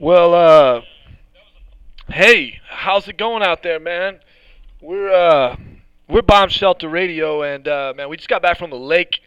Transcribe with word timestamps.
Well, 0.00 0.32
uh, 0.32 0.82
hey, 2.08 2.60
how's 2.68 3.08
it 3.08 3.18
going 3.18 3.42
out 3.42 3.64
there, 3.64 3.80
man? 3.80 4.20
We're 4.80 5.12
uh, 5.12 5.56
we're 6.08 6.22
Bomb 6.22 6.50
Shelter 6.50 6.88
Radio, 6.88 7.42
and 7.42 7.66
uh, 7.66 7.94
man, 7.96 8.08
we 8.08 8.16
just 8.16 8.28
got 8.28 8.40
back 8.40 8.58
from 8.58 8.70
the 8.70 8.76
lake. 8.76 9.18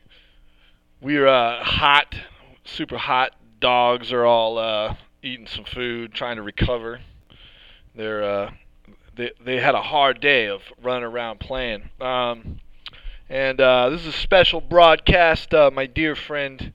We're 1.01 1.27
uh, 1.27 1.61
hot, 1.61 2.15
super 2.63 2.97
hot. 2.97 3.33
Dogs 3.59 4.13
are 4.13 4.23
all 4.23 4.57
uh, 4.57 4.95
eating 5.21 5.45
some 5.45 5.65
food, 5.65 6.13
trying 6.13 6.37
to 6.37 6.41
recover. 6.41 7.01
They're 7.93 8.23
uh, 8.23 8.51
they 9.17 9.31
they 9.43 9.59
had 9.59 9.75
a 9.75 9.81
hard 9.81 10.21
day 10.21 10.47
of 10.47 10.61
running 10.81 11.03
around 11.03 11.41
playing. 11.41 11.89
Um, 11.99 12.61
and 13.29 13.59
uh, 13.59 13.89
this 13.89 14.01
is 14.01 14.07
a 14.07 14.17
special 14.17 14.61
broadcast, 14.61 15.53
uh, 15.53 15.69
my 15.73 15.85
dear 15.85 16.15
friend, 16.15 16.71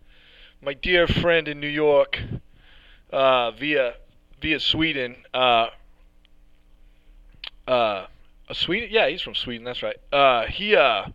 my 0.60 0.74
dear 0.74 1.08
friend 1.08 1.48
in 1.48 1.60
New 1.60 1.66
York, 1.66 2.20
uh, 3.16 3.50
via 3.52 3.94
via 4.40 4.60
Sweden. 4.60 5.16
Uh, 5.32 5.68
uh, 7.66 8.06
Sweden? 8.52 8.90
Yeah, 8.92 9.08
he's 9.08 9.22
from 9.22 9.34
Sweden. 9.34 9.64
That's 9.64 9.82
right. 9.82 9.96
Uh, 10.12 10.44
he 10.46 10.76
uh, 10.76 11.06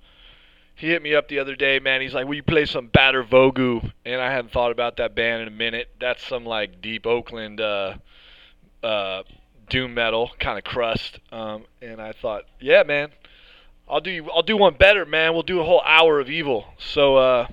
he 0.76 0.88
hit 0.88 1.04
me 1.04 1.14
up 1.14 1.28
the 1.28 1.40
other 1.40 1.56
day, 1.56 1.80
man. 1.80 2.02
He's 2.02 2.14
like, 2.14 2.26
"Will 2.26 2.36
you 2.36 2.44
play 2.44 2.66
some 2.66 2.88
Batter 2.88 3.24
Vogu?" 3.24 3.92
And 4.04 4.20
I 4.20 4.32
hadn't 4.32 4.52
thought 4.52 4.72
about 4.72 4.98
that 4.98 5.16
band 5.16 5.44
in 5.44 5.48
a 5.48 5.52
minute. 5.52 5.90
That's 6.00 6.26
some 6.26 6.44
like 6.44 6.82
deep 6.82 7.06
Oakland 7.06 7.62
uh, 7.62 7.96
uh, 8.84 9.22
doom 9.70 9.94
metal 9.94 10.32
kind 10.40 10.58
of 10.58 10.64
crust. 10.64 11.20
Um, 11.32 11.66
and 11.82 12.02
I 12.02 12.14
thought, 12.14 12.46
yeah, 12.60 12.82
man, 12.82 13.10
I'll 13.88 14.02
do 14.02 14.28
I'll 14.34 14.42
do 14.42 14.58
one 14.58 14.74
better, 14.74 15.06
man. 15.06 15.34
We'll 15.34 15.44
do 15.44 15.60
a 15.60 15.64
whole 15.64 15.84
hour 15.86 16.20
of 16.20 16.32
evil. 16.32 16.66
So 16.80 17.18
uh, 17.18 17.48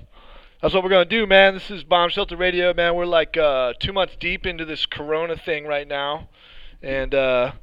that's 0.61 0.73
what 0.73 0.83
we're 0.83 0.89
gonna 0.89 1.05
do, 1.05 1.25
man. 1.25 1.53
This 1.53 1.71
is 1.71 1.83
Bomb 1.83 2.09
Shelter 2.09 2.35
Radio, 2.35 2.73
man. 2.73 2.95
We're 2.95 3.05
like 3.05 3.37
uh, 3.37 3.73
two 3.79 3.93
months 3.93 4.17
deep 4.19 4.45
into 4.45 4.65
this 4.65 4.85
Corona 4.85 5.37
thing 5.37 5.65
right 5.65 5.87
now, 5.87 6.27
and 6.81 7.15
uh, 7.15 7.53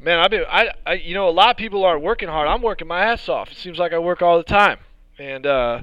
man, 0.00 0.18
I've 0.18 0.30
been 0.30 0.44
I, 0.48 0.70
I 0.84 0.94
you 0.94 1.14
know 1.14 1.28
a 1.28 1.30
lot 1.30 1.50
of 1.50 1.56
people 1.56 1.84
aren't 1.84 2.02
working 2.02 2.28
hard. 2.28 2.48
I'm 2.48 2.62
working 2.62 2.88
my 2.88 3.04
ass 3.04 3.28
off. 3.28 3.52
It 3.52 3.56
seems 3.56 3.78
like 3.78 3.92
I 3.92 4.00
work 4.00 4.22
all 4.22 4.38
the 4.38 4.42
time, 4.42 4.80
and 5.20 5.46
uh, 5.46 5.82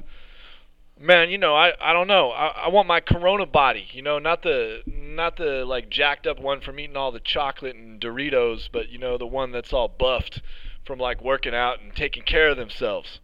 man, 1.00 1.30
you 1.30 1.38
know 1.38 1.54
I 1.54 1.72
I 1.80 1.94
don't 1.94 2.08
know. 2.08 2.30
I, 2.30 2.64
I 2.66 2.68
want 2.68 2.86
my 2.88 3.00
Corona 3.00 3.46
body, 3.46 3.86
you 3.92 4.02
know, 4.02 4.18
not 4.18 4.42
the 4.42 4.82
not 4.86 5.38
the 5.38 5.64
like 5.64 5.88
jacked 5.88 6.26
up 6.26 6.38
one 6.38 6.60
from 6.60 6.78
eating 6.78 6.96
all 6.96 7.10
the 7.10 7.20
chocolate 7.20 7.74
and 7.74 7.98
Doritos, 7.98 8.68
but 8.70 8.90
you 8.90 8.98
know 8.98 9.16
the 9.16 9.26
one 9.26 9.50
that's 9.50 9.72
all 9.72 9.88
buffed 9.88 10.42
from 10.84 10.98
like 10.98 11.22
working 11.22 11.54
out 11.54 11.80
and 11.80 11.96
taking 11.96 12.22
care 12.22 12.50
of 12.50 12.58
themselves, 12.58 13.20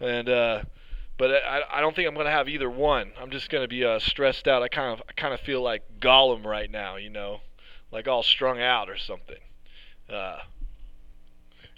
and. 0.00 0.30
uh 0.30 0.62
but 1.18 1.30
I, 1.30 1.62
I 1.72 1.80
don't 1.80 1.94
think 1.94 2.08
I'm 2.08 2.14
gonna 2.14 2.30
have 2.30 2.48
either 2.48 2.70
one. 2.70 3.12
I'm 3.20 3.30
just 3.30 3.50
gonna 3.50 3.68
be 3.68 3.84
uh, 3.84 3.98
stressed 3.98 4.48
out. 4.48 4.62
I 4.62 4.68
kind 4.68 4.92
of 4.92 5.02
I 5.08 5.12
kind 5.12 5.34
of 5.34 5.40
feel 5.40 5.62
like 5.62 5.82
Gollum 6.00 6.44
right 6.44 6.70
now, 6.70 6.96
you 6.96 7.10
know, 7.10 7.40
like 7.90 8.08
all 8.08 8.22
strung 8.22 8.60
out 8.60 8.88
or 8.88 8.96
something. 8.96 9.36
Uh, 10.08 10.38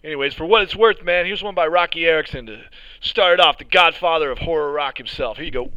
anyways, 0.02 0.34
for 0.34 0.44
what 0.44 0.62
it's 0.62 0.76
worth, 0.76 1.02
man, 1.02 1.26
here's 1.26 1.42
one 1.42 1.54
by 1.54 1.66
Roky 1.66 2.06
Erickson 2.06 2.46
to 2.46 2.62
start 3.00 3.34
it 3.34 3.40
off, 3.40 3.58
the 3.58 3.64
godfather 3.64 4.30
of 4.30 4.38
horror 4.38 4.72
rock 4.72 4.98
himself. 4.98 5.36
Here 5.36 5.46
you 5.46 5.50
go. 5.50 5.72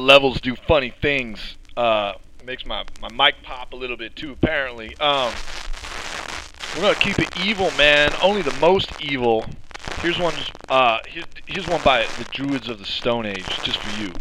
Levels 0.00 0.40
do 0.40 0.56
funny 0.56 0.92
things. 1.02 1.56
Uh, 1.76 2.14
makes 2.44 2.66
my 2.66 2.84
my 3.00 3.08
mic 3.12 3.42
pop 3.42 3.72
a 3.72 3.76
little 3.76 3.96
bit 3.96 4.16
too. 4.16 4.32
Apparently, 4.32 4.96
um, 4.96 5.32
we're 6.74 6.82
gonna 6.82 6.94
keep 6.96 7.18
it 7.18 7.28
evil, 7.44 7.70
man. 7.72 8.12
Only 8.22 8.42
the 8.42 8.54
most 8.54 8.90
evil. 9.00 9.44
Here's 10.00 10.18
one. 10.18 10.34
Uh, 10.68 10.98
here's, 11.06 11.26
here's 11.46 11.68
one 11.68 11.82
by 11.82 12.06
the 12.18 12.24
Druids 12.32 12.68
of 12.68 12.78
the 12.78 12.86
Stone 12.86 13.26
Age, 13.26 13.46
just 13.62 13.78
for 13.78 14.00
you. 14.00 14.12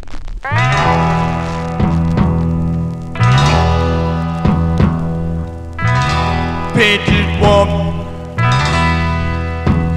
painted 6.79 7.41
woman. 7.41 7.97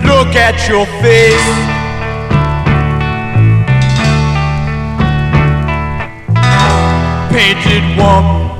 Look 0.03 0.35
at 0.35 0.69
your 0.69 0.85
face. 1.01 1.82
Painted 7.33 7.85
woman. 7.97 8.51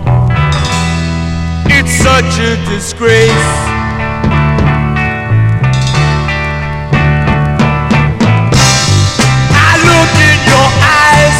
It's 1.67 1.93
such 1.93 2.39
a 2.41 2.57
disgrace. 2.71 3.31
I 9.55 9.73
look 9.89 10.15
in 10.31 10.39
your 10.53 10.69
eyes. 11.05 11.39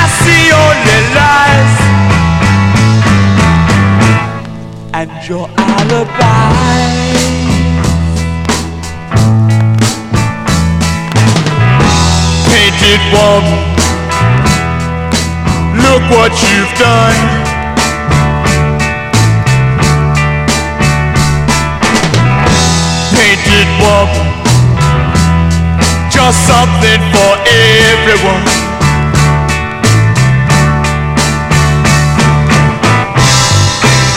I 0.00 0.02
see 0.22 0.44
only 0.64 1.00
lies. 1.14 2.00
and 5.00 5.28
your 5.28 5.48
alibi. 5.56 6.40
Painted 12.50 13.02
woman, 13.14 13.69
look 15.90 16.02
what 16.10 16.32
you've 16.46 16.74
done. 16.78 17.18
Painted 23.16 23.68
wobble, 23.82 24.28
just 26.14 26.38
something 26.46 27.00
for 27.12 27.32
everyone. 27.90 28.46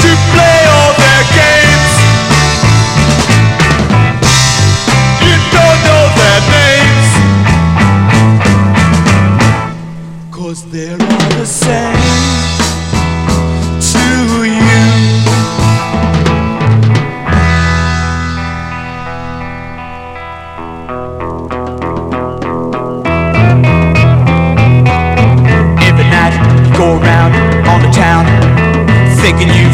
To 0.01 0.11
play 0.31 0.59
all 0.75 0.93
their 1.03 1.23
games, 1.41 1.93
you 5.25 5.35
don't 5.55 5.79
know 5.87 6.05
their 6.21 6.39
they're 10.71 11.02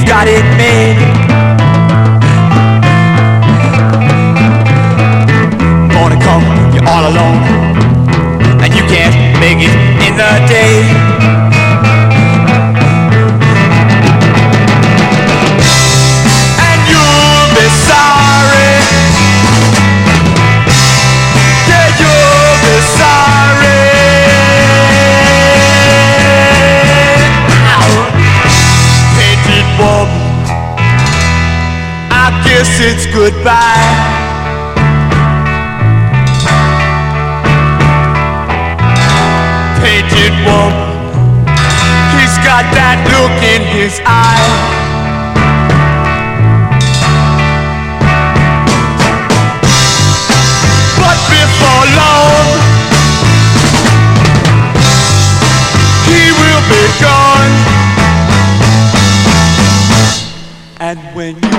got 0.10 0.28
it 0.28 0.43
made. 0.58 0.98
Morning 5.93 6.19
come, 6.19 6.43
you're 6.74 6.88
all 6.88 7.06
alone, 7.12 7.59
it's 32.82 33.06
goodbye. 33.08 33.76
Painted 39.84 40.32
woman, 40.48 40.88
he's 42.15 42.36
got 42.48 42.63
that 42.72 43.04
look 43.12 43.36
in 43.44 43.62
his 43.76 44.00
eye. 44.06 44.80
But 50.96 51.20
before 51.28 51.86
long, 52.00 52.48
he 56.08 56.32
will 56.39 56.63
be 56.72 56.84
gone. 57.04 57.54
And 60.80 61.00
when 61.13 61.36
you 61.44 61.59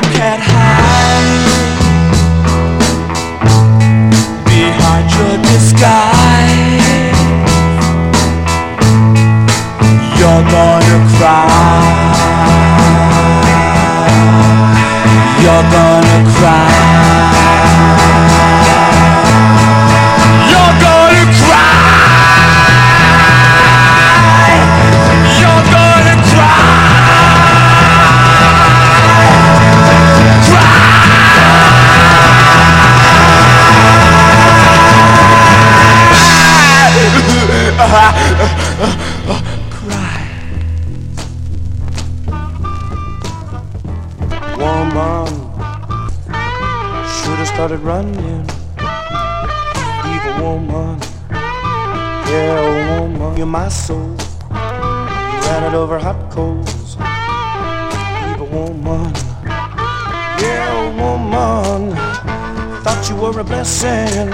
blessing, 63.51 64.31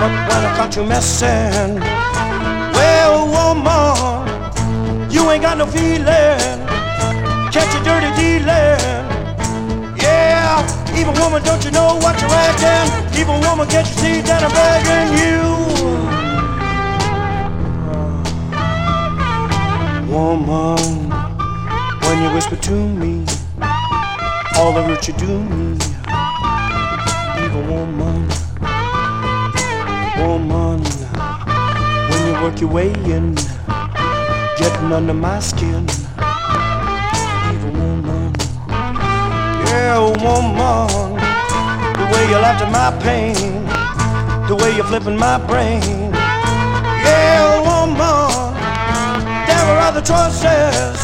but 0.00 0.10
when 0.28 0.40
I 0.48 0.52
caught 0.56 0.74
you 0.76 0.84
messing, 0.84 1.78
well, 2.76 3.30
woman, 3.36 5.10
you 5.10 5.30
ain't 5.30 5.42
got 5.42 5.56
no 5.56 5.66
feeling. 5.66 6.58
Catch 7.54 7.72
a 7.78 7.80
dirty 7.88 8.10
dealing. 8.20 9.06
Yeah, 10.02 10.98
evil 10.98 11.14
woman, 11.22 11.42
don't 11.44 11.64
you 11.64 11.70
know 11.70 11.94
what 12.02 12.20
you're 12.20 12.36
acting? 12.48 13.20
Evil 13.20 13.38
woman, 13.40 13.68
can't 13.68 13.86
you 13.86 13.94
see 14.02 14.20
that 14.28 14.42
I'm 14.42 14.52
begging 14.60 15.10
you? 15.22 15.38
Woman, 20.12 21.10
when 22.02 22.16
you 22.22 22.34
whisper 22.34 22.56
to 22.56 22.74
me 22.74 23.24
all 24.60 24.72
the 24.74 24.82
hurt 24.82 25.08
you 25.08 25.14
do 25.14 25.42
me. 25.42 25.78
Evil 27.42 27.62
woman, 27.62 28.29
woman, 30.20 30.82
when 32.10 32.20
you 32.26 32.34
work 32.42 32.60
your 32.60 32.70
way 32.70 32.92
in, 33.04 33.34
getting 34.58 34.92
under 34.92 35.14
my 35.14 35.38
skin. 35.40 35.88
Evil 37.52 37.72
woman. 37.72 38.32
Yeah, 39.66 39.98
woman, 39.98 41.16
the 41.98 42.06
way 42.12 42.24
you 42.30 42.38
laughed 42.44 42.62
at 42.62 42.70
my 42.70 42.90
pain, 43.02 43.34
the 44.48 44.56
way 44.56 44.74
you're 44.76 44.84
flipping 44.84 45.16
my 45.16 45.38
brain. 45.46 45.82
Yeah, 47.06 47.60
woman, 47.68 48.54
there 49.46 49.64
were 49.68 49.80
other 49.88 50.02
choices, 50.02 50.96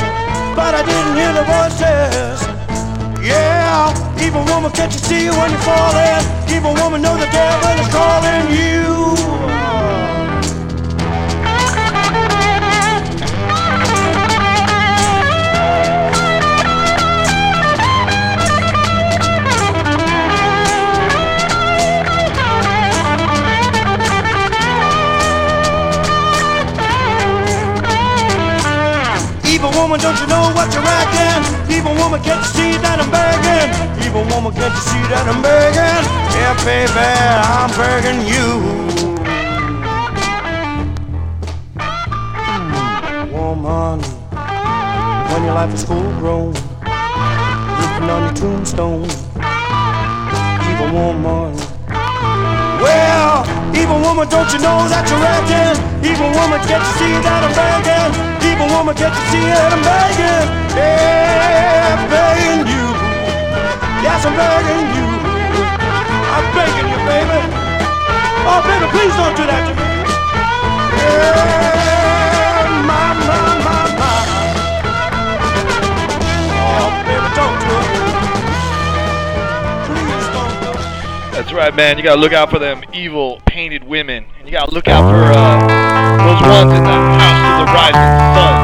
but 0.54 0.74
I 0.74 0.82
didn't 0.84 1.16
hear 1.16 1.32
the 1.32 1.44
voices. 1.54 2.45
Yeah, 3.26 3.90
evil 4.24 4.44
woman, 4.44 4.70
can't 4.70 4.92
you 4.92 5.00
see 5.00 5.28
when 5.30 5.50
you're 5.50 5.58
falling? 5.66 6.22
Evil 6.48 6.74
woman, 6.74 7.02
know 7.02 7.16
the 7.16 7.26
devil 7.26 7.84
is 7.84 7.88
calling 7.92 8.50
you. 8.54 8.86
Woman, 29.74 30.00
don't 30.00 30.18
you 30.20 30.26
know 30.26 30.52
what 30.54 30.72
you're 30.72 30.82
acting? 30.82 31.65
Evil 31.76 31.94
woman, 31.96 32.22
can't 32.22 32.40
you 32.40 32.48
see 32.56 32.78
that 32.78 32.96
I'm 33.04 33.10
begging? 33.12 33.68
Evil 34.00 34.24
woman, 34.32 34.50
can't 34.56 34.72
you 34.72 34.80
see 34.80 35.04
that 35.12 35.28
I'm 35.28 35.44
begging? 35.44 36.04
Yeah, 36.32 36.56
baby, 36.64 37.04
I'm 37.52 37.68
begging 37.76 38.24
you. 38.24 38.64
Hmm, 42.48 43.28
woman, 43.28 44.00
when 45.28 45.44
your 45.44 45.52
life 45.52 45.74
is 45.74 45.84
full 45.84 46.10
grown, 46.16 46.54
written 46.80 48.08
on 48.08 48.24
your 48.24 48.32
tombstone. 48.32 49.04
Evil 50.64 50.90
woman. 50.96 51.52
Well, 52.80 53.44
evil 53.76 54.00
woman, 54.00 54.26
don't 54.30 54.48
you 54.48 54.60
know 54.64 54.88
that 54.88 55.04
you're 55.12 55.28
acting? 55.28 55.76
Evil 56.08 56.32
woman, 56.40 56.58
can't 56.64 56.80
you 56.80 56.94
see 56.96 57.12
that 57.20 57.44
I'm 57.44 57.52
begging? 57.52 58.35
Woman, 58.56 58.96
can't 58.96 59.12
you 59.12 59.24
see 59.28 59.44
that 59.52 59.68
I'm 59.68 59.84
begging? 59.84 60.48
Yeah, 60.72 62.08
begging 62.08 62.64
you. 62.64 62.86
Yes, 64.00 64.24
I'm 64.24 64.32
begging 64.32 64.96
you. 64.96 65.06
I'm 66.32 66.46
begging 66.56 66.88
you, 66.88 66.96
baby. 67.04 67.36
Oh, 68.48 68.64
baby, 68.64 68.88
please 68.96 69.12
don't 69.12 69.36
do 69.36 69.44
that 69.44 69.60
to 69.68 69.72
me. 69.76 69.84
Yeah, 70.96 71.44
my, 72.88 73.12
my, 73.28 73.60
my, 73.60 73.92
my. 74.00 74.24
Oh, 76.64 76.88
baby, 77.04 77.28
don't 77.36 77.60
do 77.60 77.76
it. 77.76 77.92
It. 81.28 81.32
That's 81.32 81.52
right, 81.52 81.74
man. 81.74 81.98
You 81.98 82.04
gotta 82.04 82.20
look 82.20 82.32
out 82.32 82.48
for 82.50 82.58
them 82.58 82.82
evil 82.94 83.40
painted 83.44 83.84
women, 83.84 84.24
and 84.38 84.46
you 84.48 84.52
gotta 84.52 84.74
look 84.74 84.88
out 84.88 85.10
for 85.10 85.32
uh, 85.32 85.60
those 86.24 86.40
ones 86.40 86.72
in 86.72 86.84
the 86.84 86.90
house 86.90 87.25
the 87.56 87.64
rising 87.64 88.55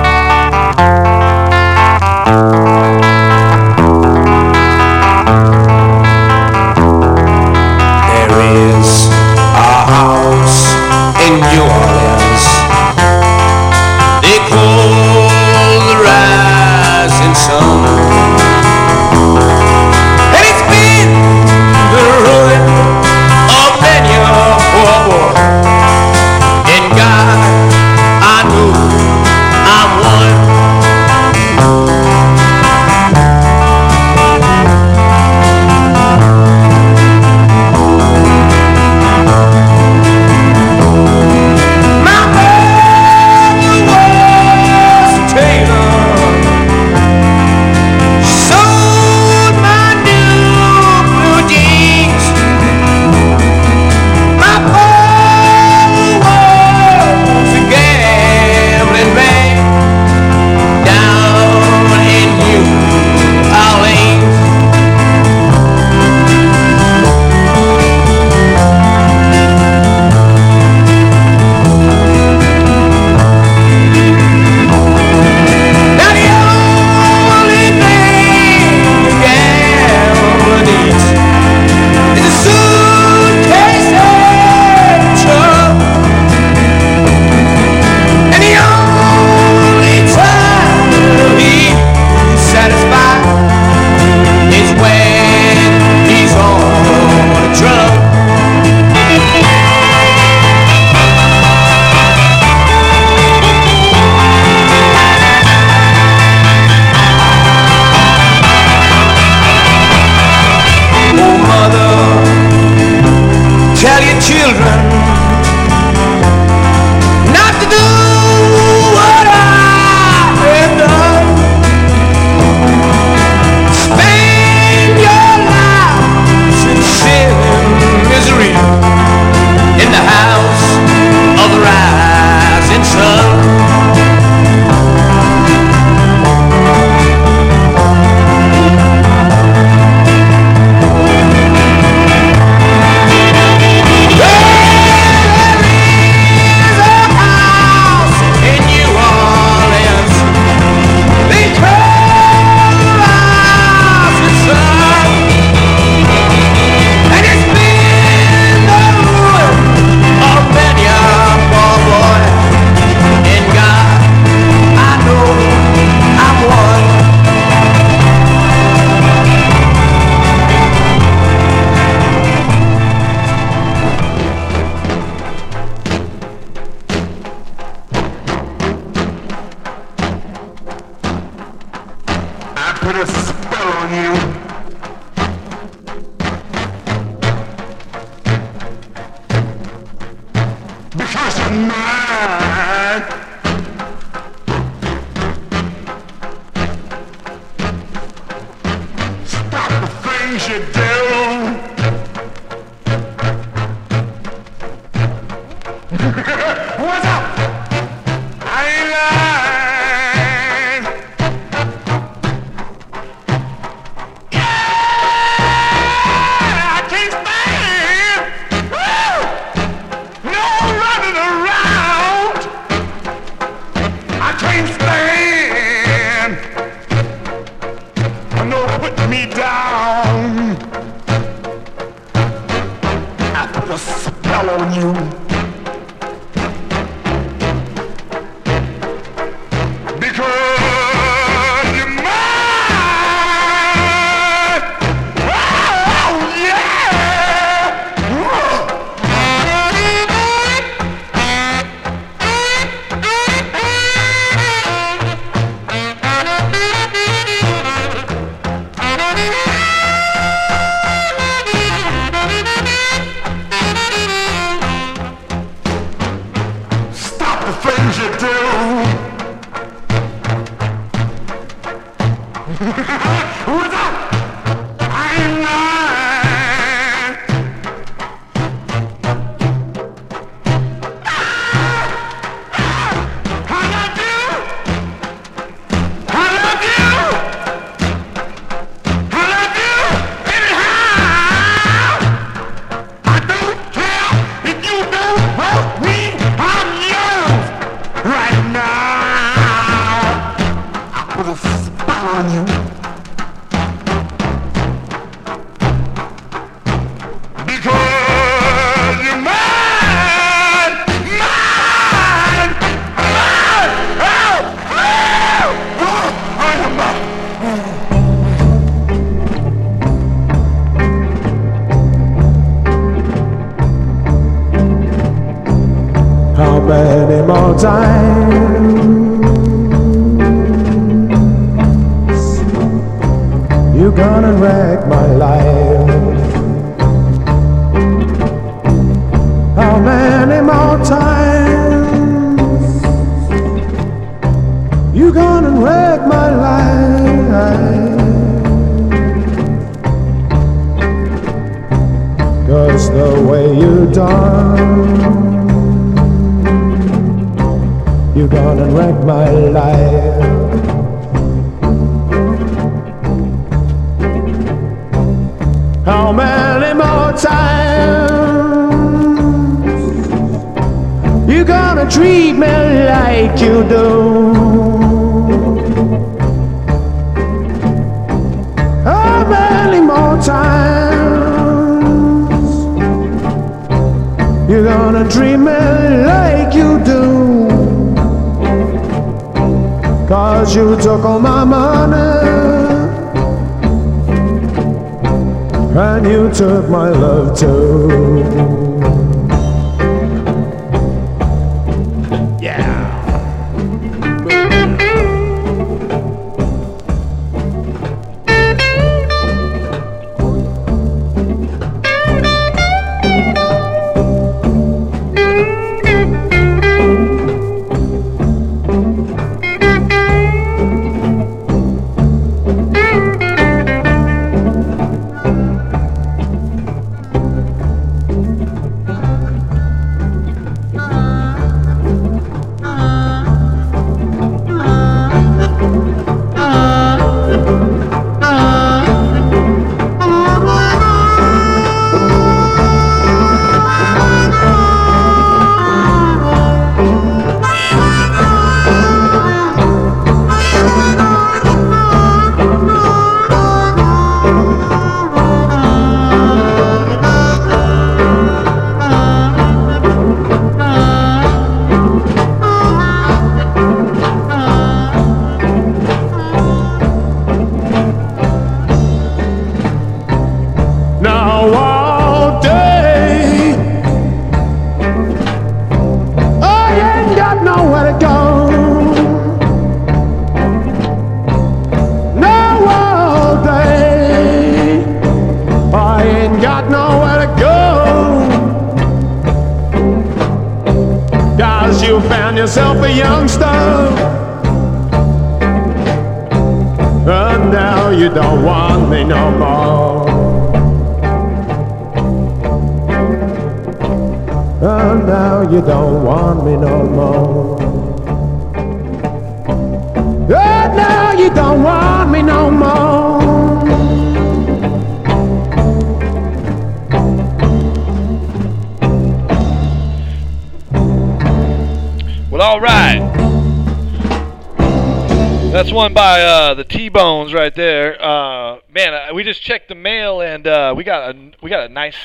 one 525.82 525.94
by 525.94 526.22
uh, 526.22 526.54
the 526.54 526.62
T-Bones 526.62 527.34
right 527.34 527.52
there. 527.56 528.00
Uh, 528.00 528.58
man, 528.72 528.94
uh, 528.94 529.12
we 529.12 529.24
just 529.24 529.42
checked 529.42 529.68
the 529.68 529.74
mail 529.74 530.20
and 530.20 530.46
uh, 530.46 530.72
we 530.76 530.84
got 530.84 531.12
a 531.12 531.32
we 531.42 531.50
got 531.50 531.68
a 531.68 531.68
nice 531.68 531.96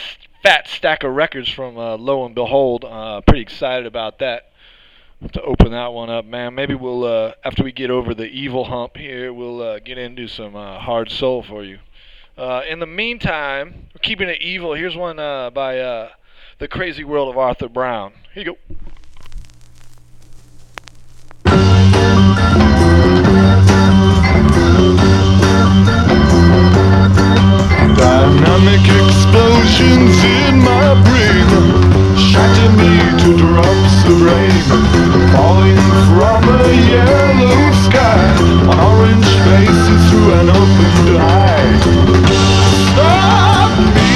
fat 0.42 0.68
stack 0.68 1.04
of 1.04 1.14
records 1.14 1.48
from 1.48 1.78
uh, 1.78 1.96
Lo 1.96 2.26
and 2.26 2.34
Behold. 2.34 2.84
Uh, 2.84 3.22
pretty 3.22 3.42
excited 3.42 3.86
about 3.86 4.18
that. 4.18 4.50
To 5.34 5.42
open 5.44 5.74
that 5.74 5.94
one 5.94 6.10
up, 6.10 6.26
man. 6.26 6.56
Maybe 6.56 6.74
we'll 6.74 7.04
uh, 7.04 7.34
after 7.46 7.64
we 7.64 7.72
get 7.72 7.92
over 7.92 8.16
the 8.16 8.26
evil 8.26 8.66
hump 8.66 8.98
here, 8.98 9.32
we'll 9.32 9.62
uh, 9.62 9.78
get 9.78 10.00
into 10.00 10.28
some 10.28 10.56
uh, 10.56 10.80
hard 10.80 11.12
soul 11.12 11.44
for 11.44 11.64
you. 11.64 11.78
Uh, 12.36 12.64
in 12.68 12.80
the 12.80 12.88
meantime, 12.88 13.90
keeping 14.02 14.28
it 14.28 14.42
evil. 14.42 14.74
Here's 14.74 14.96
one 14.96 15.20
uh, 15.20 15.52
by 15.52 15.78
uh, 15.78 16.10
the 16.58 16.68
Crazy 16.68 17.04
World 17.04 17.30
of 17.30 17.38
Arthur 17.38 17.70
Brown. 17.70 18.14
Here 18.34 18.44
you 18.44 18.58
go. 18.70 18.76
Dynamic 28.58 28.90
explosions 29.06 30.18
in 30.24 30.58
my 30.58 30.98
brain. 31.06 31.46
Shatter 32.18 32.72
me 32.74 32.90
to 33.22 33.38
drops 33.38 34.04
of 34.10 34.18
rain. 34.20 34.62
Falling 35.32 35.78
from 36.10 36.42
a 36.42 36.74
yellow 36.90 37.72
sky. 37.86 38.18
On 38.66 38.80
orange 38.80 39.30
faces 39.46 40.02
through 40.10 40.34
an 40.40 40.50
opened 40.50 41.18
eye. 41.22 41.70
Stop 42.90 43.78
me. 43.94 44.14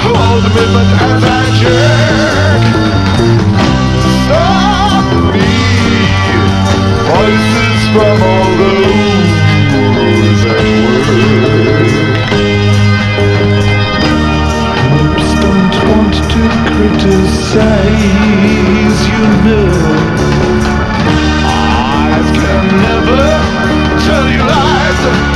Hold 0.00 0.44
me 0.54 0.64
but 0.72 0.88
as 1.04 1.24
I 1.28 1.44
jerk. 1.60 2.62
Stop 4.24 5.06
me. 5.34 5.52
Voices 7.12 7.80
from 7.92 8.16
all 8.22 8.50
those 8.56 8.93
criticize 17.54 19.08
you 19.08 19.22
know. 19.44 19.68
Eyes 21.46 22.30
can 22.32 22.66
never 22.82 23.22
tell 24.04 24.28
you 24.28 24.40
lies 24.40 25.33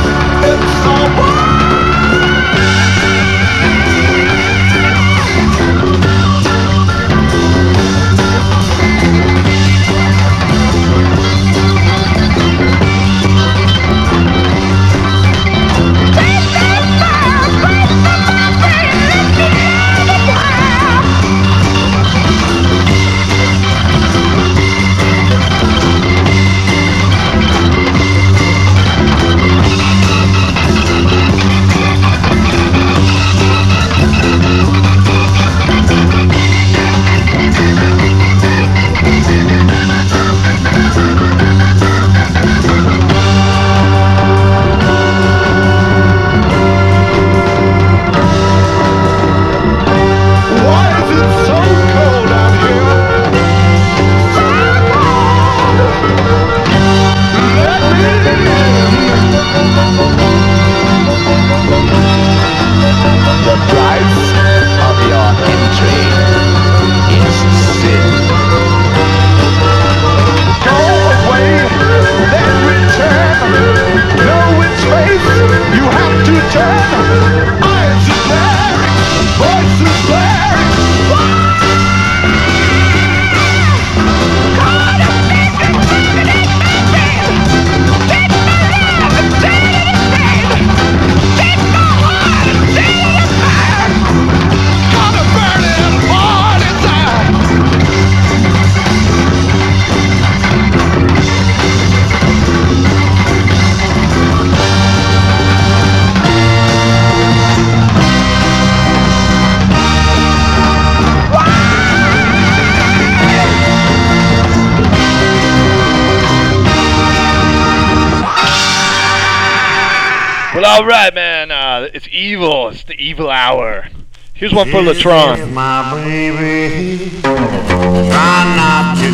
All 120.79 120.85
right, 120.85 121.13
man. 121.13 121.51
Uh, 121.51 121.89
it's 121.93 122.07
evil. 122.09 122.69
It's 122.69 122.85
the 122.85 122.93
evil 122.93 123.29
hour. 123.29 123.89
Here's 124.33 124.53
one 124.53 124.71
for 124.71 124.81
Latron. 124.81 125.53
My 125.53 125.93
baby, 125.93 127.19
try 127.19 128.45
not 128.55 128.95
to. 128.95 129.09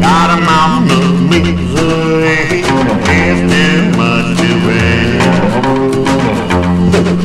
Got 0.00 0.30
a 0.30 0.40
mountain 0.40 1.02
of 1.04 1.20
misery, 1.28 2.62
there's 3.04 3.40
too 3.52 3.90
much 3.98 4.28
to 4.40 4.48
bear. 4.64 5.20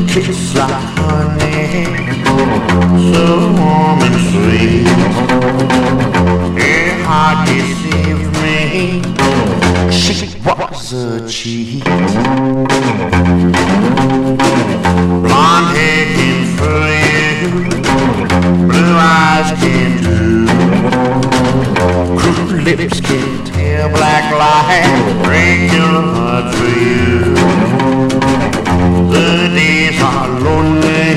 Kiss 0.09 0.55
like 0.57 0.83
honey, 0.99 1.87
so 3.13 3.23
warm 3.55 4.03
and 4.03 4.19
sweet. 4.27 4.91
Her 6.59 6.83
heart 7.05 7.47
deceived 7.47 8.27
me, 8.43 8.99
she 9.93 10.25
was 10.43 10.93
a 10.93 11.29
cheat. 11.29 11.83
Blonde 15.23 15.69
hair 15.75 16.05
can 16.15 16.39
fool 16.57 16.87
you, 17.03 17.51
blue 18.67 18.95
eyes 18.97 19.49
can 19.61 19.91
do. 20.01 20.47
Cruel 22.17 22.61
lips 22.63 22.99
can 23.01 23.45
tell 23.45 23.89
black 23.89 24.25
lies, 24.33 25.03
break 25.25 25.71
your 25.71 26.01
heart 26.15 26.47
for 26.55 26.71
you. 26.79 27.35
The 29.11 29.29
days 29.53 30.01
are 30.01 30.29
lonely, 30.39 31.13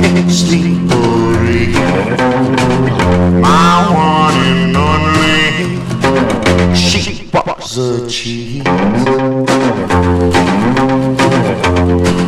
can't 0.00 0.30
sleep 0.30 0.90
or 0.90 1.44
eat. 1.44 1.76
My 3.40 3.74
one 3.92 4.38
and 4.50 4.76
only, 4.76 5.44
she 6.74 7.13
was 7.34 7.78
a 7.78 8.08
cheat. 8.08 8.64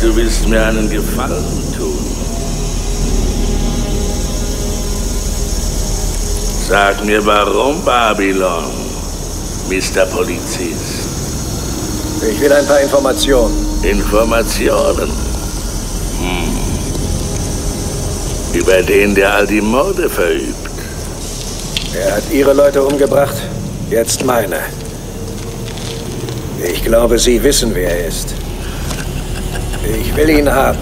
du 0.09 0.17
willst 0.17 0.49
mir 0.49 0.65
einen 0.65 0.89
Gefallen 0.89 1.45
tun. 1.77 1.99
Sag 6.67 7.05
mir 7.05 7.25
warum, 7.27 7.85
Babylon, 7.85 8.65
Mr. 9.69 10.07
Polizist. 10.07 11.09
Ich 12.31 12.41
will 12.41 12.53
ein 12.53 12.67
paar 12.67 12.81
Informationen. 12.81 13.55
Informationen. 13.83 15.11
Hm. 16.21 16.59
Über 18.59 18.83
den, 18.83 19.15
der 19.15 19.35
all 19.35 19.47
die 19.47 19.61
Morde 19.61 20.09
verübt. 20.09 20.55
Er 21.95 22.17
hat 22.17 22.25
Ihre 22.33 22.55
Leute 22.55 22.83
umgebracht, 22.83 23.37
jetzt 23.91 24.25
meine. 24.25 24.61
Ich 26.73 26.83
glaube, 26.83 27.19
Sie 27.19 27.43
wissen, 27.43 27.75
wer 27.75 27.91
er 27.91 28.07
ist. 28.09 28.38
Ich 29.85 30.17
will 30.17 30.31
ihn 30.31 30.51
haben. 30.51 30.79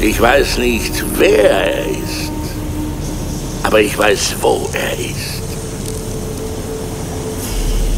Ich 0.00 0.20
weiß 0.20 0.58
nicht, 0.58 1.04
wer 1.18 1.50
er 1.50 1.86
ist, 1.86 2.32
aber 3.62 3.80
ich 3.80 3.96
weiß, 3.98 4.34
wo 4.40 4.68
er 4.72 4.92
ist. 4.98 5.42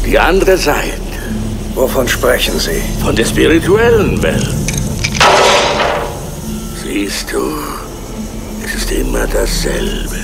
Die 0.05 0.19
andere 0.19 0.57
Seite 0.57 0.99
Wovon 1.75 2.07
sprechen 2.07 2.59
Sie? 2.59 2.81
von 3.01 3.15
der 3.15 3.25
spirituellen 3.25 4.21
Welt. 4.21 4.49
Siehst 6.83 7.31
du, 7.31 7.53
es 8.65 8.75
ist 8.75 8.91
immer 8.91 9.25
dasselbe. 9.25 10.17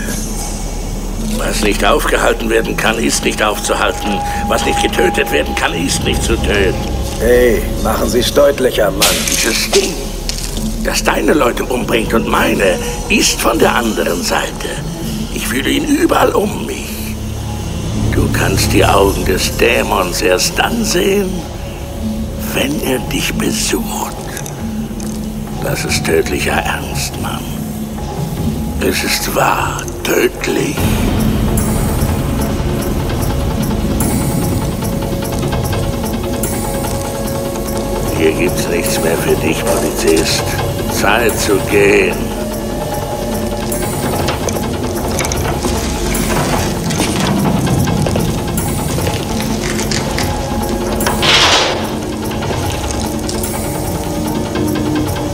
Was 1.37 1.63
nicht 1.63 1.85
aufgehalten 1.85 2.49
werden 2.49 2.75
kann, 2.75 2.99
ist 2.99 3.23
nicht 3.23 3.41
aufzuhalten. 3.41 4.19
Was 4.49 4.65
nicht 4.65 4.81
getötet 4.81 5.31
werden 5.31 5.55
kann, 5.55 5.73
ist 5.73 6.03
nicht 6.03 6.21
zu 6.21 6.35
töten. 6.35 6.98
Hey, 7.19 7.61
machen 7.83 8.07
Sie 8.09 8.19
es 8.19 8.33
deutlicher, 8.33 8.89
Mann. 8.91 9.17
Dieses 9.29 9.69
Ding, 9.71 9.93
das 10.85 11.03
deine 11.03 11.33
Leute 11.33 11.65
umbringt 11.65 12.13
und 12.13 12.25
meine, 12.25 12.79
ist 13.09 13.41
von 13.41 13.59
der 13.59 13.75
anderen 13.75 14.23
Seite. 14.23 14.69
Ich 15.33 15.45
fühle 15.45 15.69
ihn 15.69 15.83
überall 15.83 16.31
um 16.31 16.65
mich. 16.65 17.15
Du 18.13 18.29
kannst 18.31 18.71
die 18.71 18.85
Augen 18.85 19.25
des 19.25 19.57
Dämons 19.57 20.21
erst 20.21 20.57
dann 20.57 20.85
sehen, 20.85 21.29
wenn 22.53 22.81
er 22.83 22.99
dich 22.99 23.33
besucht. 23.33 24.15
Das 25.61 25.83
ist 25.83 26.05
tödlicher 26.05 26.53
Ernst, 26.53 27.21
Mann. 27.21 27.43
Es 28.79 29.03
ist 29.03 29.35
wahr, 29.35 29.83
tödlich. 30.05 30.77
Hier 38.19 38.33
gibt's 38.33 38.67
nichts 38.67 38.99
mehr 39.01 39.15
für 39.15 39.33
dich, 39.37 39.63
Polizist. 39.63 40.43
Zeit 40.91 41.39
zu 41.39 41.57
gehen. 41.71 42.17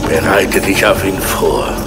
Bereite 0.08 0.60
dich 0.60 0.86
auf 0.86 1.04
ihn 1.04 1.20
vor. 1.20 1.85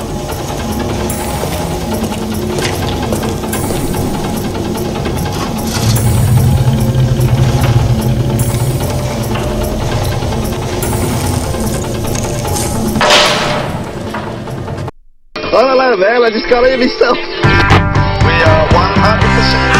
I 15.59 15.63
don't 15.63 15.77
know, 15.77 15.97
man. 15.97 16.23
I 16.23 16.29
just 16.29 16.47
got 16.49 16.61
to 16.61 16.69
hear 16.69 16.77
myself. 16.77 17.17
We 17.17 18.31
are 18.47 18.67
100% 18.71 19.78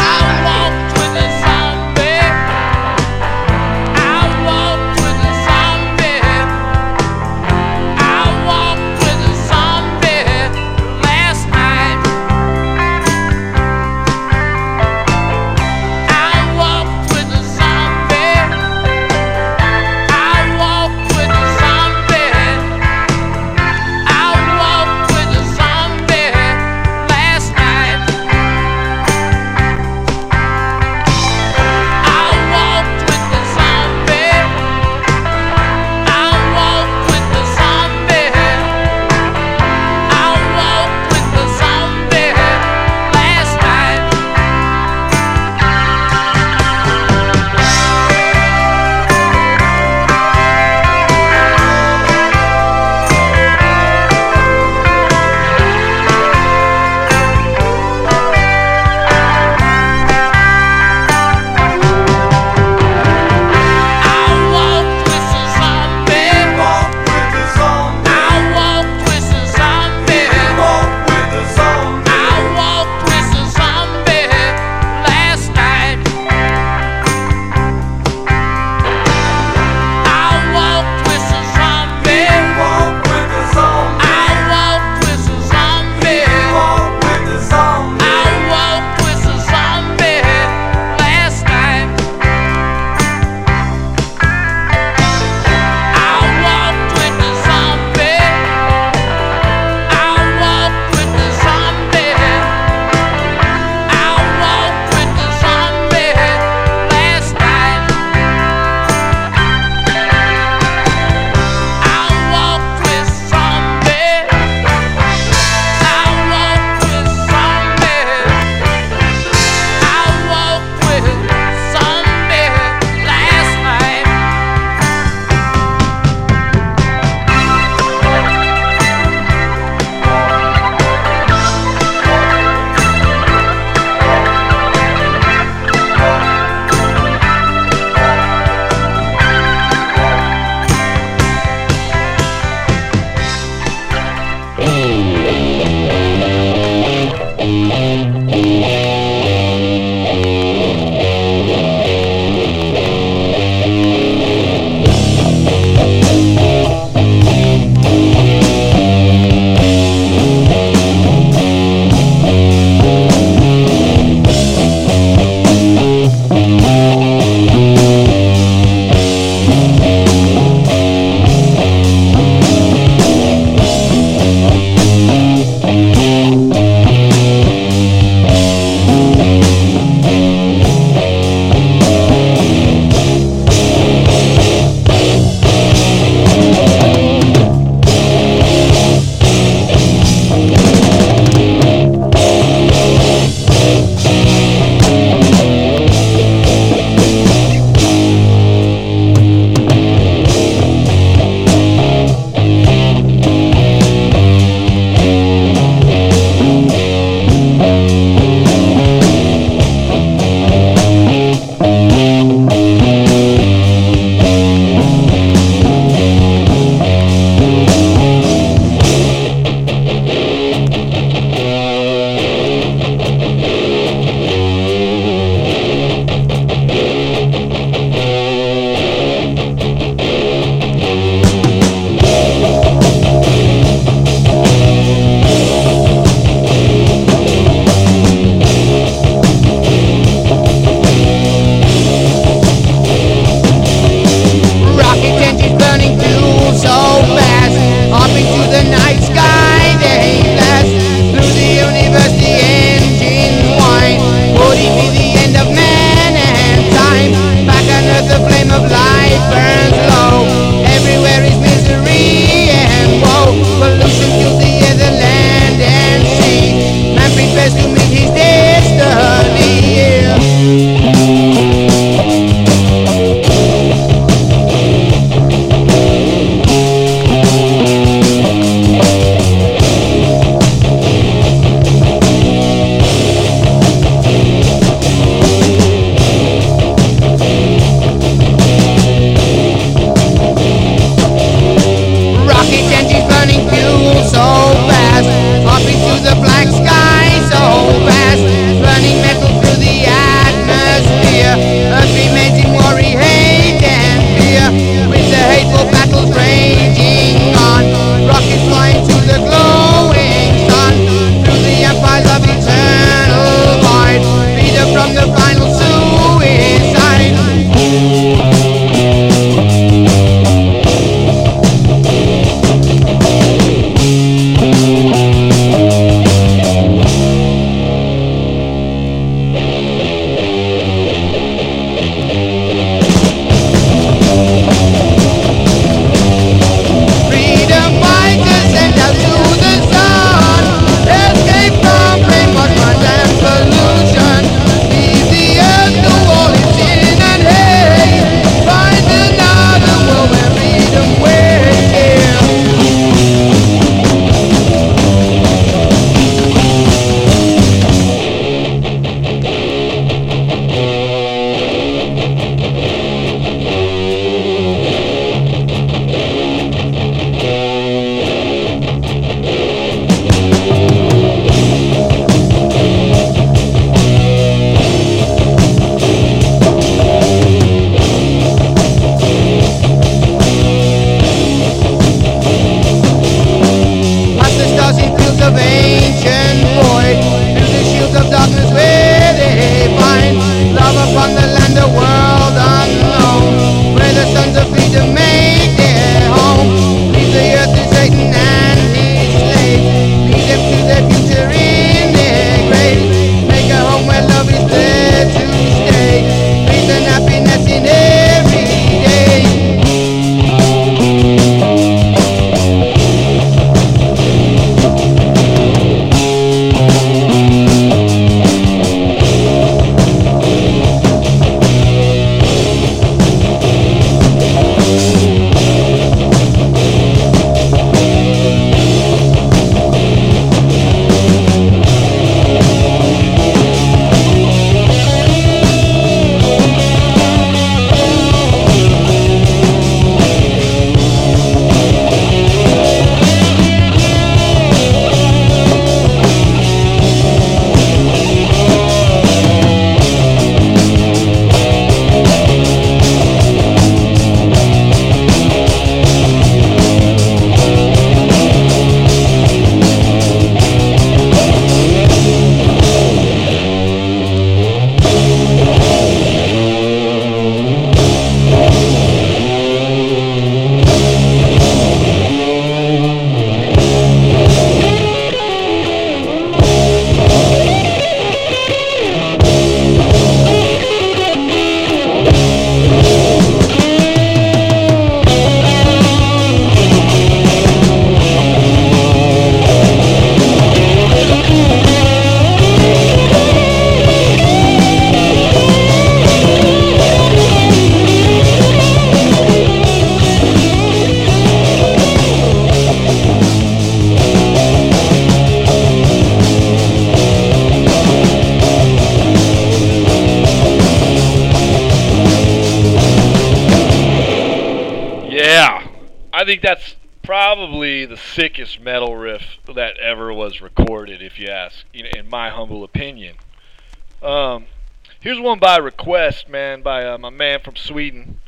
one 525.30 525.38
by 525.38 525.58
request, 525.58 526.28
man, 526.28 526.60
by 526.60 526.84
uh, 526.84 526.98
my 526.98 527.08
man 527.08 527.38
from 527.38 527.54
Sweden, 527.54 528.18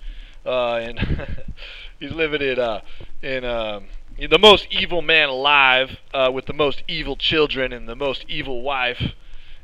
uh, 0.47 0.77
and 0.77 1.01
he's 1.99 2.13
living 2.13 2.41
in 2.41 2.61
uh, 2.61 2.81
in 3.21 3.45
um, 3.45 3.87
the 4.17 4.39
most 4.39 4.69
evil 4.71 5.03
man 5.03 5.29
alive, 5.29 5.99
uh, 6.15 6.31
with 6.33 6.47
the 6.47 6.53
most 6.53 6.85
evil 6.87 7.17
children 7.17 7.73
and 7.73 7.89
the 7.89 7.97
most 7.97 8.25
evil 8.29 8.63
wife, 8.63 9.15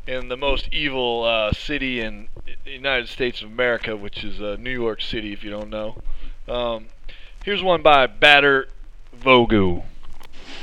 in 0.05 0.27
the 0.27 0.37
most 0.37 0.69
evil 0.73 1.23
uh, 1.23 1.53
city 1.53 2.01
in 2.01 2.27
the 2.65 2.73
United 2.73 3.09
States 3.09 3.41
of 3.41 3.53
America, 3.53 3.97
which 3.97 4.25
is 4.25 4.41
uh, 4.41 4.57
New 4.59 4.73
York 4.73 5.01
City, 5.01 5.33
if 5.33 5.45
you 5.45 5.51
don't 5.51 5.71
know. 5.71 5.97
Um, 6.49 6.87
here's 7.45 7.63
one 7.63 7.83
by 7.83 8.09
Batter 8.09 8.69
Vogu. 9.17 9.85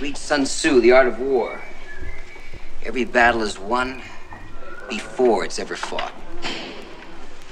Read 0.02 0.18
Sun 0.18 0.44
Tzu, 0.44 0.82
The 0.82 0.92
Art 0.92 1.08
of 1.08 1.20
War. 1.20 1.62
Every 2.84 3.06
battle 3.06 3.44
is 3.44 3.58
won 3.58 4.02
before 4.90 5.46
it's 5.46 5.58
ever 5.58 5.78
fought. 5.78 6.12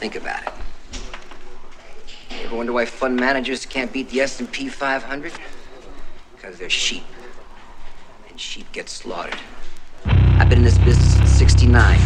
Think 0.03 0.15
about 0.17 0.43
it. 0.43 0.53
You 2.29 2.47
ever 2.47 2.57
wonder 2.57 2.73
why 2.73 2.83
fund 2.83 3.15
managers 3.15 3.65
can't 3.65 3.93
beat 3.93 4.09
the 4.09 4.19
S&P 4.19 4.67
500? 4.67 5.31
Because 6.35 6.59
they're 6.59 6.69
sheep. 6.69 7.05
And 8.27 8.37
sheep 8.37 8.69
get 8.73 8.89
slaughtered. 8.89 9.39
I've 10.03 10.49
been 10.49 10.57
in 10.57 10.65
this 10.65 10.77
business 10.79 11.15
since 11.15 11.29
69. 11.29 11.97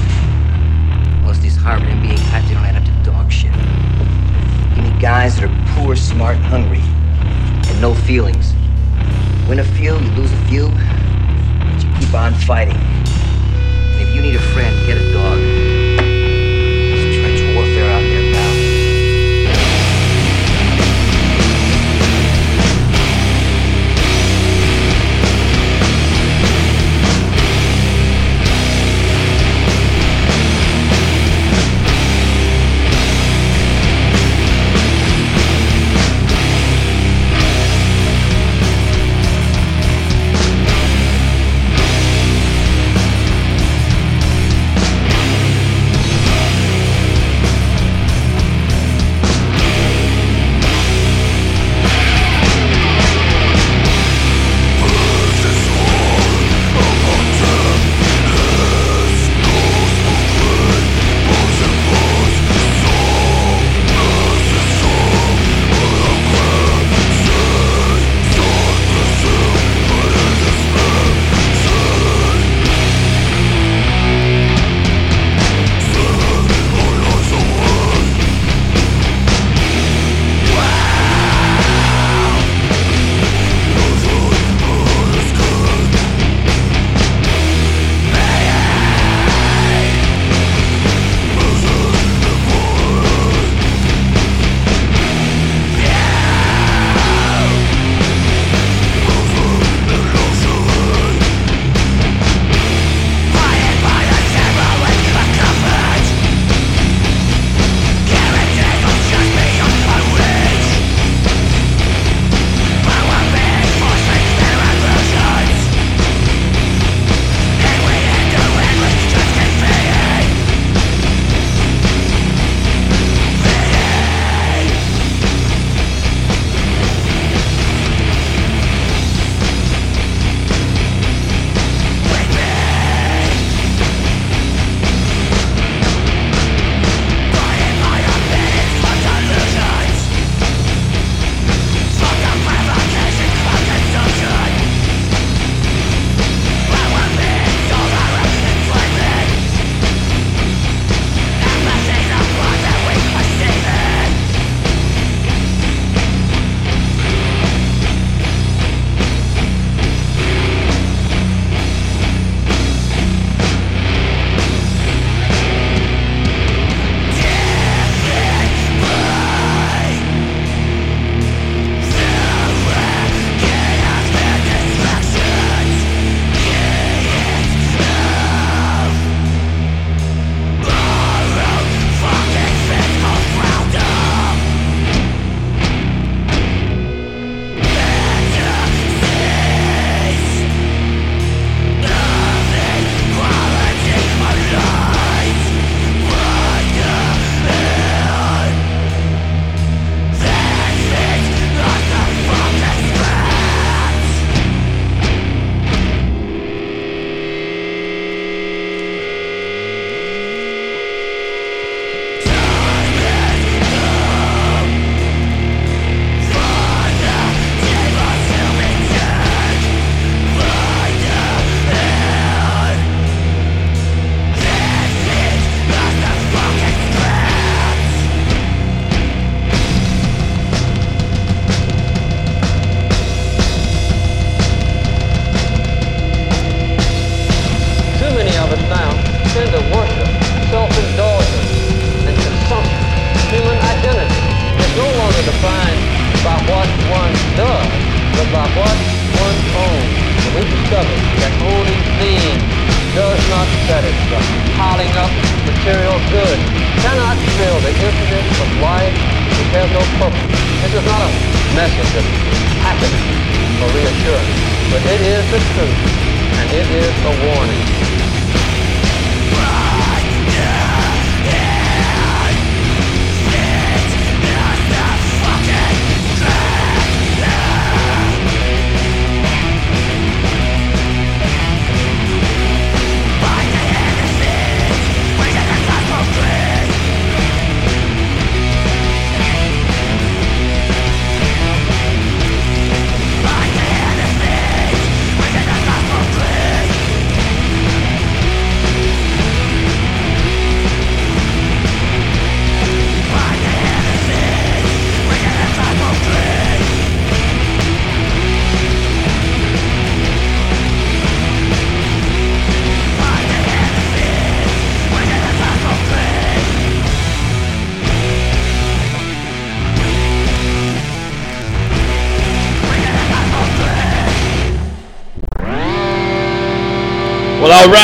Most 1.23 1.37
of 1.37 1.41
these 1.41 1.55
Harvard 1.55 1.89
MBA 1.89 2.17
types, 2.29 2.47
they 2.47 2.53
don't 2.53 2.65
add 2.65 2.75
up 2.75 2.83
to 2.83 3.11
dog 3.11 3.31
shit. 3.31 3.51
Give 4.75 4.83
me 4.83 5.01
guys 5.01 5.39
that 5.39 5.49
are 5.49 5.65
poor, 5.73 5.95
smart, 5.95 6.37
hungry, 6.37 6.83
and 7.67 7.81
no 7.81 7.95
feelings. 7.95 8.53
Win 9.49 9.57
a 9.57 9.63
few, 9.63 9.95
you 9.95 10.11
lose 10.11 10.31
a 10.31 10.45
few, 10.45 10.69
but 10.69 11.83
you 11.83 11.89
keep 11.99 12.13
on 12.13 12.35
fighting. 12.35 12.77
And 12.77 14.07
if 14.07 14.13
you 14.13 14.21
need 14.21 14.35
a 14.35 14.53
friend, 14.53 14.85
get 14.85 14.99
a 14.99 15.07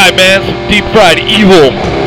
Right, 0.03 0.17
man. 0.17 0.43
Some 0.43 0.67
deep 0.67 0.83
fried 0.91 1.17
evil. 1.17 2.02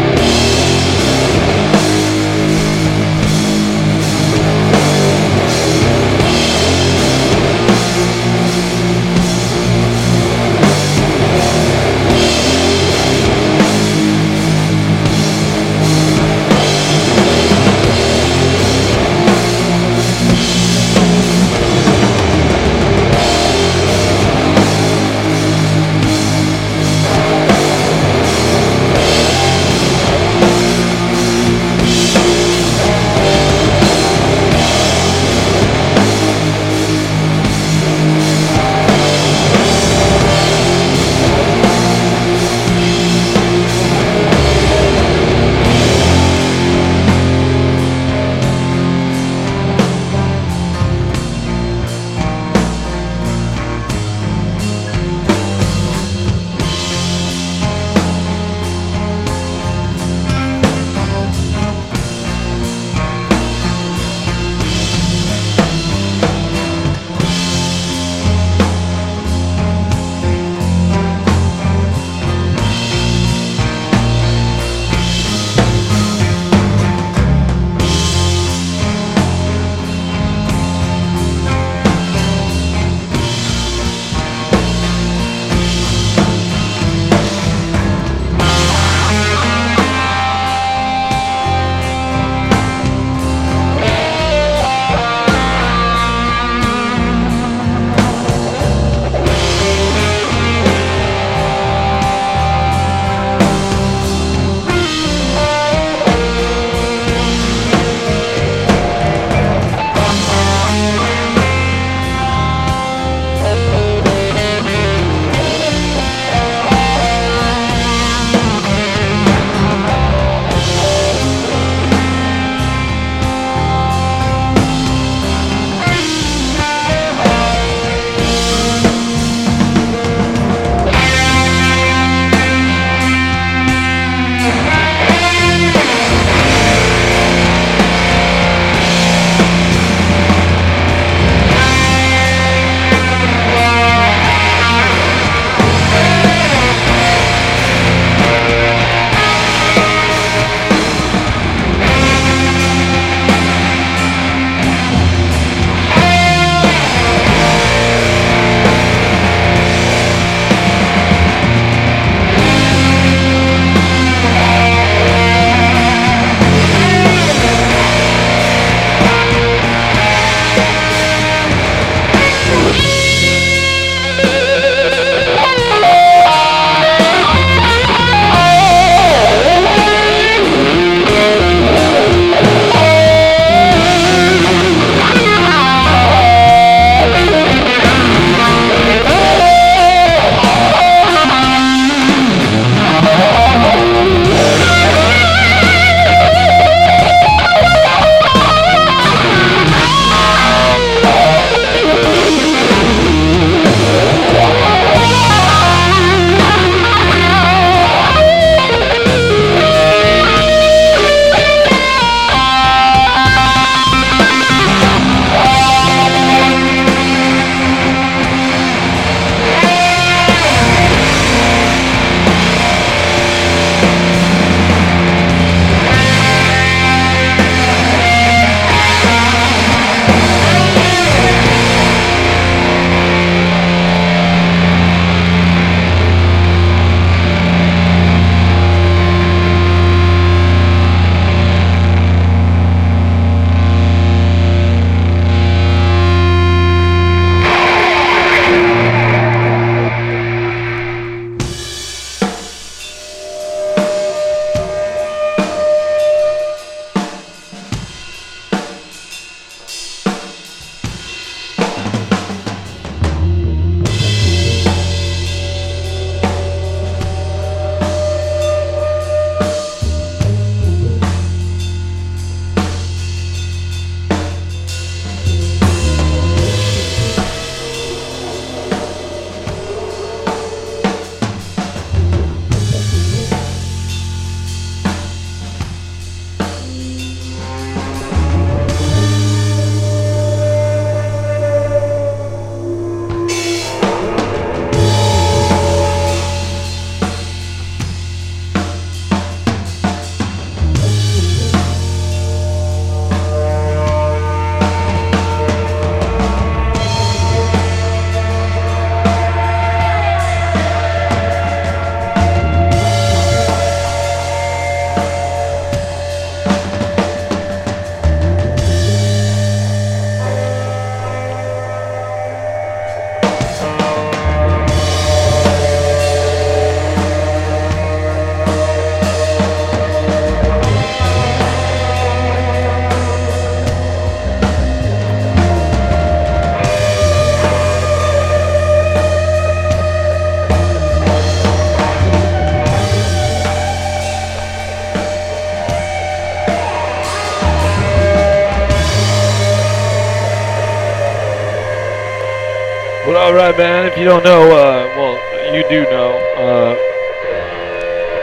Don't 354.06 354.22
know, 354.22 354.42
uh, 354.44 354.86
well, 354.96 355.14
you 355.52 355.68
do 355.68 355.82
know. 355.90 356.12
Uh, 356.38 356.76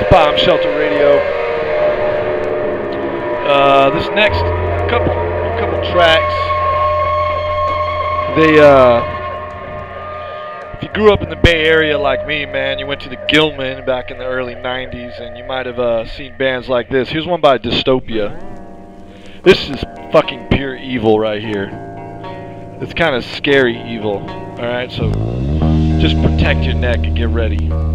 Bomb 0.09 0.37
Shelter 0.37 0.69
Radio. 0.77 1.17
Uh, 3.45 3.89
this 3.89 4.07
next 4.15 4.39
couple 4.89 5.13
couple 5.59 5.91
tracks, 5.91 6.33
they 8.37 8.61
uh, 8.61 9.03
if 10.77 10.83
you 10.83 10.89
grew 10.93 11.11
up 11.11 11.21
in 11.21 11.29
the 11.29 11.35
Bay 11.35 11.65
Area 11.65 11.97
like 11.97 12.25
me, 12.25 12.45
man, 12.45 12.79
you 12.79 12.87
went 12.87 13.01
to 13.01 13.09
the 13.09 13.17
Gilman 13.27 13.85
back 13.85 14.09
in 14.09 14.17
the 14.17 14.25
early 14.25 14.55
'90s, 14.55 15.19
and 15.19 15.37
you 15.37 15.43
might 15.43 15.65
have 15.65 15.79
uh, 15.79 16.05
seen 16.05 16.37
bands 16.37 16.69
like 16.69 16.89
this. 16.89 17.09
Here's 17.09 17.27
one 17.27 17.41
by 17.41 17.57
Dystopia. 17.57 18.39
This 19.43 19.67
is 19.69 19.83
fucking 20.13 20.47
pure 20.47 20.77
evil 20.77 21.19
right 21.19 21.41
here. 21.41 21.69
It's 22.79 22.93
kind 22.93 23.15
of 23.15 23.25
scary 23.25 23.77
evil. 23.93 24.19
All 24.19 24.65
right, 24.65 24.89
so 24.89 25.32
just 26.03 26.21
protect 26.21 26.65
your 26.65 26.73
neck 26.73 26.97
and 26.97 27.15
get 27.15 27.29
ready. 27.29 27.92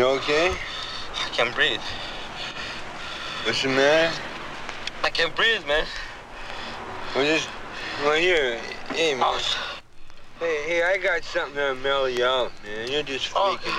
You 0.00 0.06
okay? 0.06 0.48
I 0.48 1.28
can't 1.28 1.54
breathe. 1.54 1.78
What's 3.44 3.60
the 3.60 3.68
matter? 3.68 4.16
I 5.04 5.10
can't 5.10 5.36
breathe, 5.36 5.66
man. 5.66 5.84
Well, 7.14 7.26
just, 7.26 7.50
well, 8.02 8.14
here, 8.18 8.58
hey, 8.94 9.12
man. 9.12 9.24
Oh, 9.26 9.38
Hey, 10.38 10.62
hey, 10.66 10.82
I 10.84 10.96
got 10.96 11.22
something 11.22 11.54
to 11.56 11.74
mellow 11.74 12.06
you 12.06 12.24
out, 12.24 12.50
man. 12.64 12.90
You're 12.90 13.02
just 13.02 13.30
Oh. 13.36 13.58
freaking. 13.60 13.64
Here. 13.64 13.69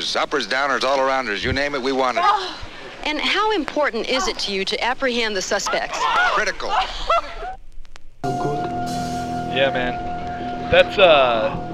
Quackers, 0.00 0.16
uppers, 0.16 0.46
downers, 0.46 0.84
all 0.84 0.98
arounders. 0.98 1.44
You 1.44 1.52
name 1.52 1.74
it, 1.74 1.82
we 1.82 1.92
want 1.92 2.18
it. 2.18 2.24
And 3.04 3.20
how 3.20 3.52
important 3.52 4.08
is 4.08 4.28
it 4.28 4.38
to 4.40 4.52
you 4.52 4.64
to 4.64 4.84
apprehend 4.84 5.36
the 5.36 5.42
suspects? 5.42 5.98
Critical. 6.32 6.70
Yeah, 9.52 9.70
man. 9.72 10.70
That's 10.70 10.98
uh 10.98 11.66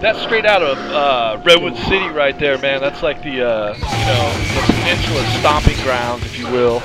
that's 0.00 0.20
straight 0.22 0.46
out 0.46 0.62
of 0.62 0.78
uh, 0.78 1.42
Redwood 1.44 1.76
City 1.76 2.08
right 2.10 2.38
there, 2.38 2.56
man. 2.58 2.80
That's 2.80 3.02
like 3.02 3.20
the 3.22 3.42
uh, 3.42 3.74
you 3.74 4.06
know 4.06 4.32
the 4.54 4.72
peninsula 4.72 5.24
stomping 5.40 5.76
grounds, 5.82 6.24
if 6.24 6.38
you 6.38 6.46
will, 6.46 6.78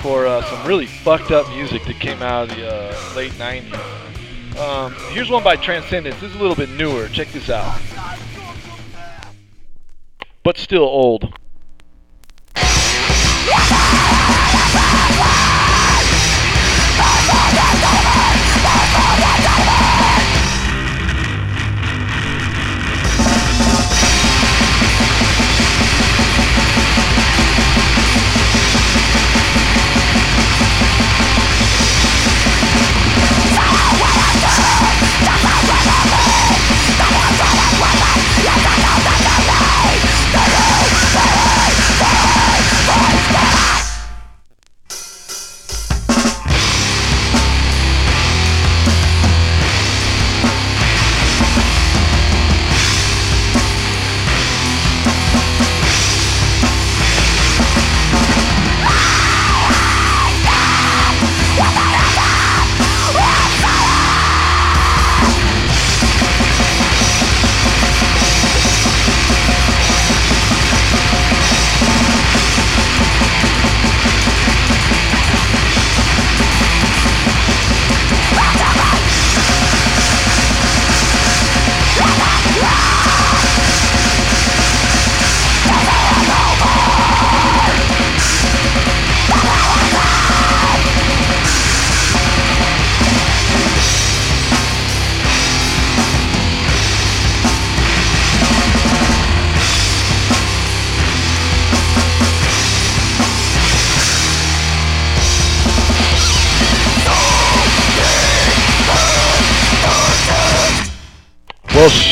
for 0.00 0.26
uh, 0.26 0.44
some 0.44 0.64
really 0.64 0.86
fucked 0.86 1.32
up 1.32 1.48
music 1.48 1.84
that 1.86 1.98
came 1.98 2.22
out 2.22 2.48
of 2.48 2.56
the 2.56 2.72
uh, 2.72 3.14
late 3.16 3.32
'90s. 3.32 3.74
Um, 4.60 4.94
here's 5.10 5.28
one 5.28 5.42
by 5.42 5.56
Transcendence. 5.56 6.20
This 6.20 6.30
is 6.30 6.36
a 6.36 6.40
little 6.40 6.54
bit 6.54 6.70
newer. 6.70 7.08
Check 7.08 7.32
this 7.32 7.50
out. 7.50 7.80
But 10.46 10.58
still 10.58 10.84
old. 10.84 11.35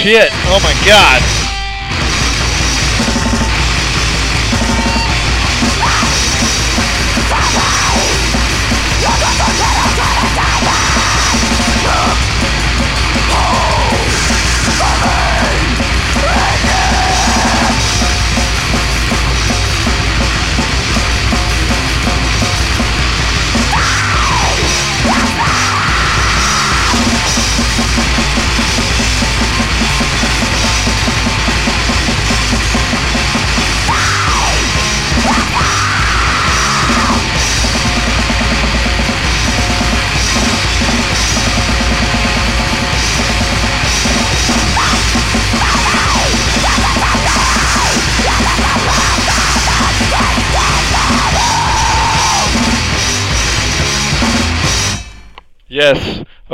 Shit. 0.04 0.28
Oh 0.52 0.60
my 0.60 0.74
god. 0.84 1.33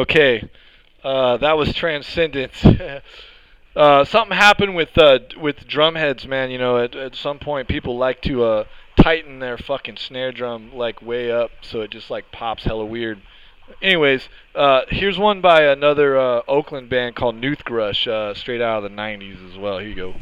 Okay. 0.00 0.48
Uh, 1.04 1.36
that 1.36 1.58
was 1.58 1.74
Transcendence. 1.74 2.64
uh, 3.76 4.04
something 4.04 4.36
happened 4.36 4.74
with 4.74 4.96
uh, 4.96 5.18
with 5.38 5.66
drum 5.66 5.94
heads, 5.94 6.26
man. 6.26 6.50
You 6.50 6.56
know, 6.56 6.78
at, 6.78 6.96
at 6.96 7.14
some 7.14 7.38
point, 7.38 7.68
people 7.68 7.98
like 7.98 8.22
to 8.22 8.44
uh, 8.44 8.64
tighten 8.96 9.40
their 9.40 9.58
fucking 9.58 9.98
snare 9.98 10.32
drum 10.32 10.74
like 10.74 11.02
way 11.02 11.30
up, 11.30 11.50
so 11.60 11.82
it 11.82 11.90
just 11.90 12.10
like 12.10 12.32
pops 12.32 12.64
hella 12.64 12.86
weird. 12.86 13.20
Anyways, 13.82 14.28
uh, 14.54 14.82
here's 14.88 15.18
one 15.18 15.42
by 15.42 15.62
another 15.62 16.18
uh, 16.18 16.42
Oakland 16.48 16.88
band 16.88 17.14
called 17.14 17.36
Noothgrush, 17.36 18.08
uh, 18.08 18.34
straight 18.34 18.62
out 18.62 18.82
of 18.82 18.90
the 18.90 18.96
'90s 18.96 19.52
as 19.52 19.58
well. 19.58 19.80
Here 19.80 19.88
you 19.88 19.94
go. 19.94 20.14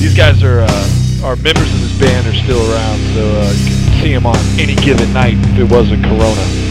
These 0.00 0.16
guys 0.16 0.42
are 0.42 0.60
are 1.22 1.36
members 1.36 1.72
of 1.74 1.80
this 1.80 1.98
band 1.98 2.26
are 2.26 2.38
still 2.42 2.72
around, 2.72 3.00
so 3.12 3.50
you 3.52 3.66
can 3.66 4.02
see 4.02 4.12
them 4.14 4.24
on 4.24 4.36
any 4.58 4.76
given 4.76 5.12
night 5.12 5.36
if 5.36 5.58
it 5.58 5.70
wasn't 5.70 6.02
Corona. 6.04 6.63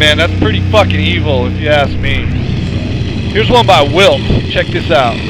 Man, 0.00 0.16
that's 0.16 0.34
pretty 0.38 0.62
fucking 0.70 0.98
evil 0.98 1.46
if 1.46 1.60
you 1.60 1.68
ask 1.68 1.92
me. 1.98 2.24
Here's 3.32 3.50
one 3.50 3.66
by 3.66 3.82
Wilt. 3.82 4.22
Check 4.50 4.68
this 4.68 4.90
out. 4.90 5.29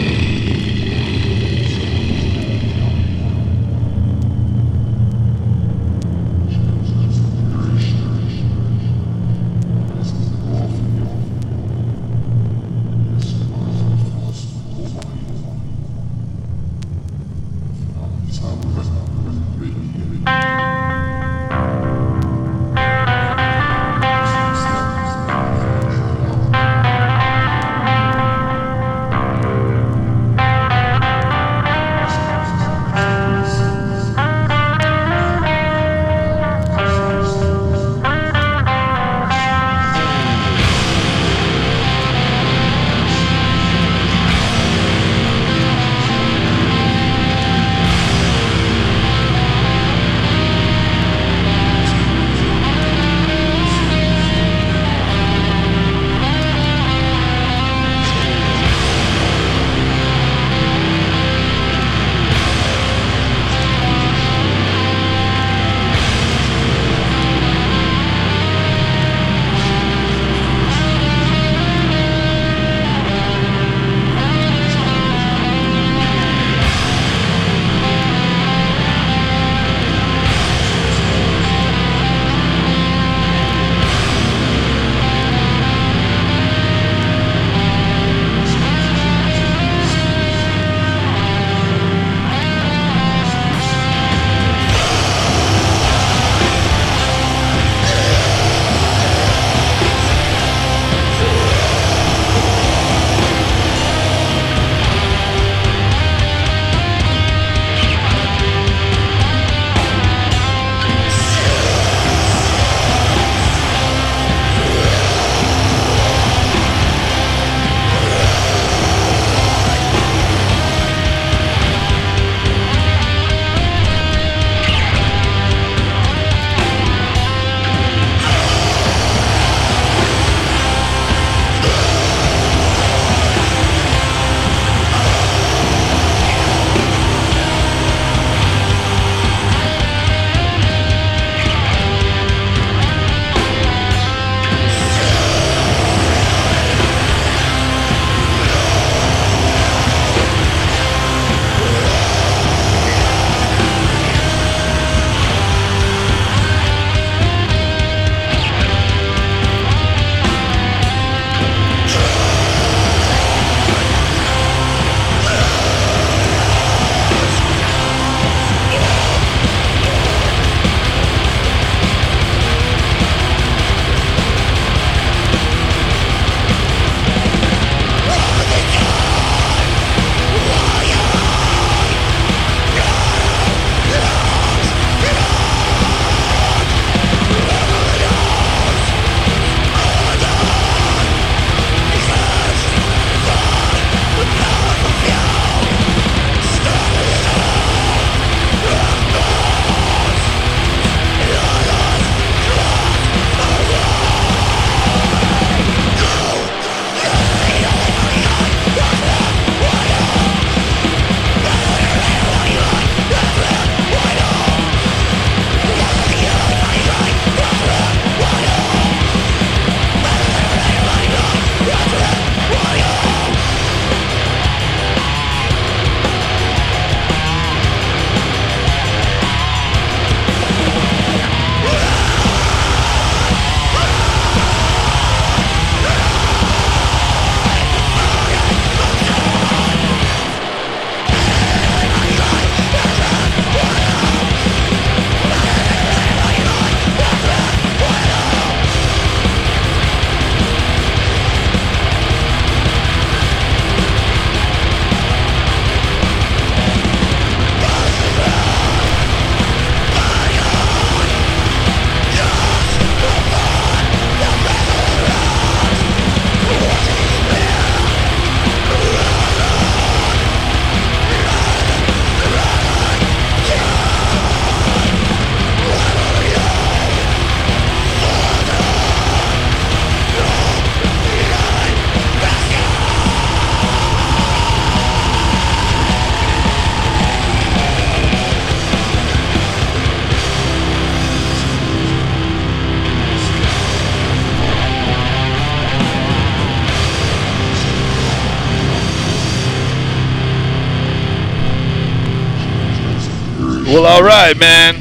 Well, 303.71 303.87
alright, 303.87 304.37
man. 304.37 304.75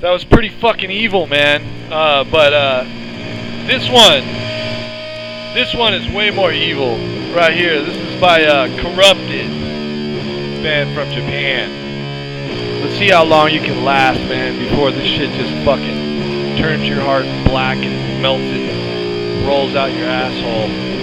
That 0.00 0.10
was 0.10 0.24
pretty 0.24 0.48
fucking 0.48 0.90
evil, 0.90 1.26
man. 1.26 1.92
Uh, 1.92 2.24
but 2.24 2.54
uh, 2.54 2.84
this 3.66 3.86
one, 3.90 4.24
this 5.52 5.74
one 5.74 5.92
is 5.92 6.10
way 6.14 6.30
more 6.30 6.52
evil. 6.52 6.96
Right 7.36 7.52
here. 7.52 7.82
This 7.82 7.94
is 7.94 8.18
by 8.18 8.44
uh, 8.44 8.68
Corrupted, 8.80 9.46
band 10.62 10.94
from 10.94 11.10
Japan. 11.10 11.68
Let's 12.82 12.96
see 12.96 13.10
how 13.10 13.24
long 13.24 13.50
you 13.50 13.60
can 13.60 13.84
last, 13.84 14.20
man, 14.20 14.58
before 14.58 14.90
this 14.92 15.04
shit 15.04 15.30
just 15.32 15.52
fucking 15.66 16.56
turns 16.56 16.88
your 16.88 17.02
heart 17.02 17.26
black 17.44 17.76
and 17.76 18.22
melts 18.22 18.40
it, 18.42 19.46
rolls 19.46 19.74
out 19.74 19.92
your 19.92 20.08
asshole. 20.08 20.99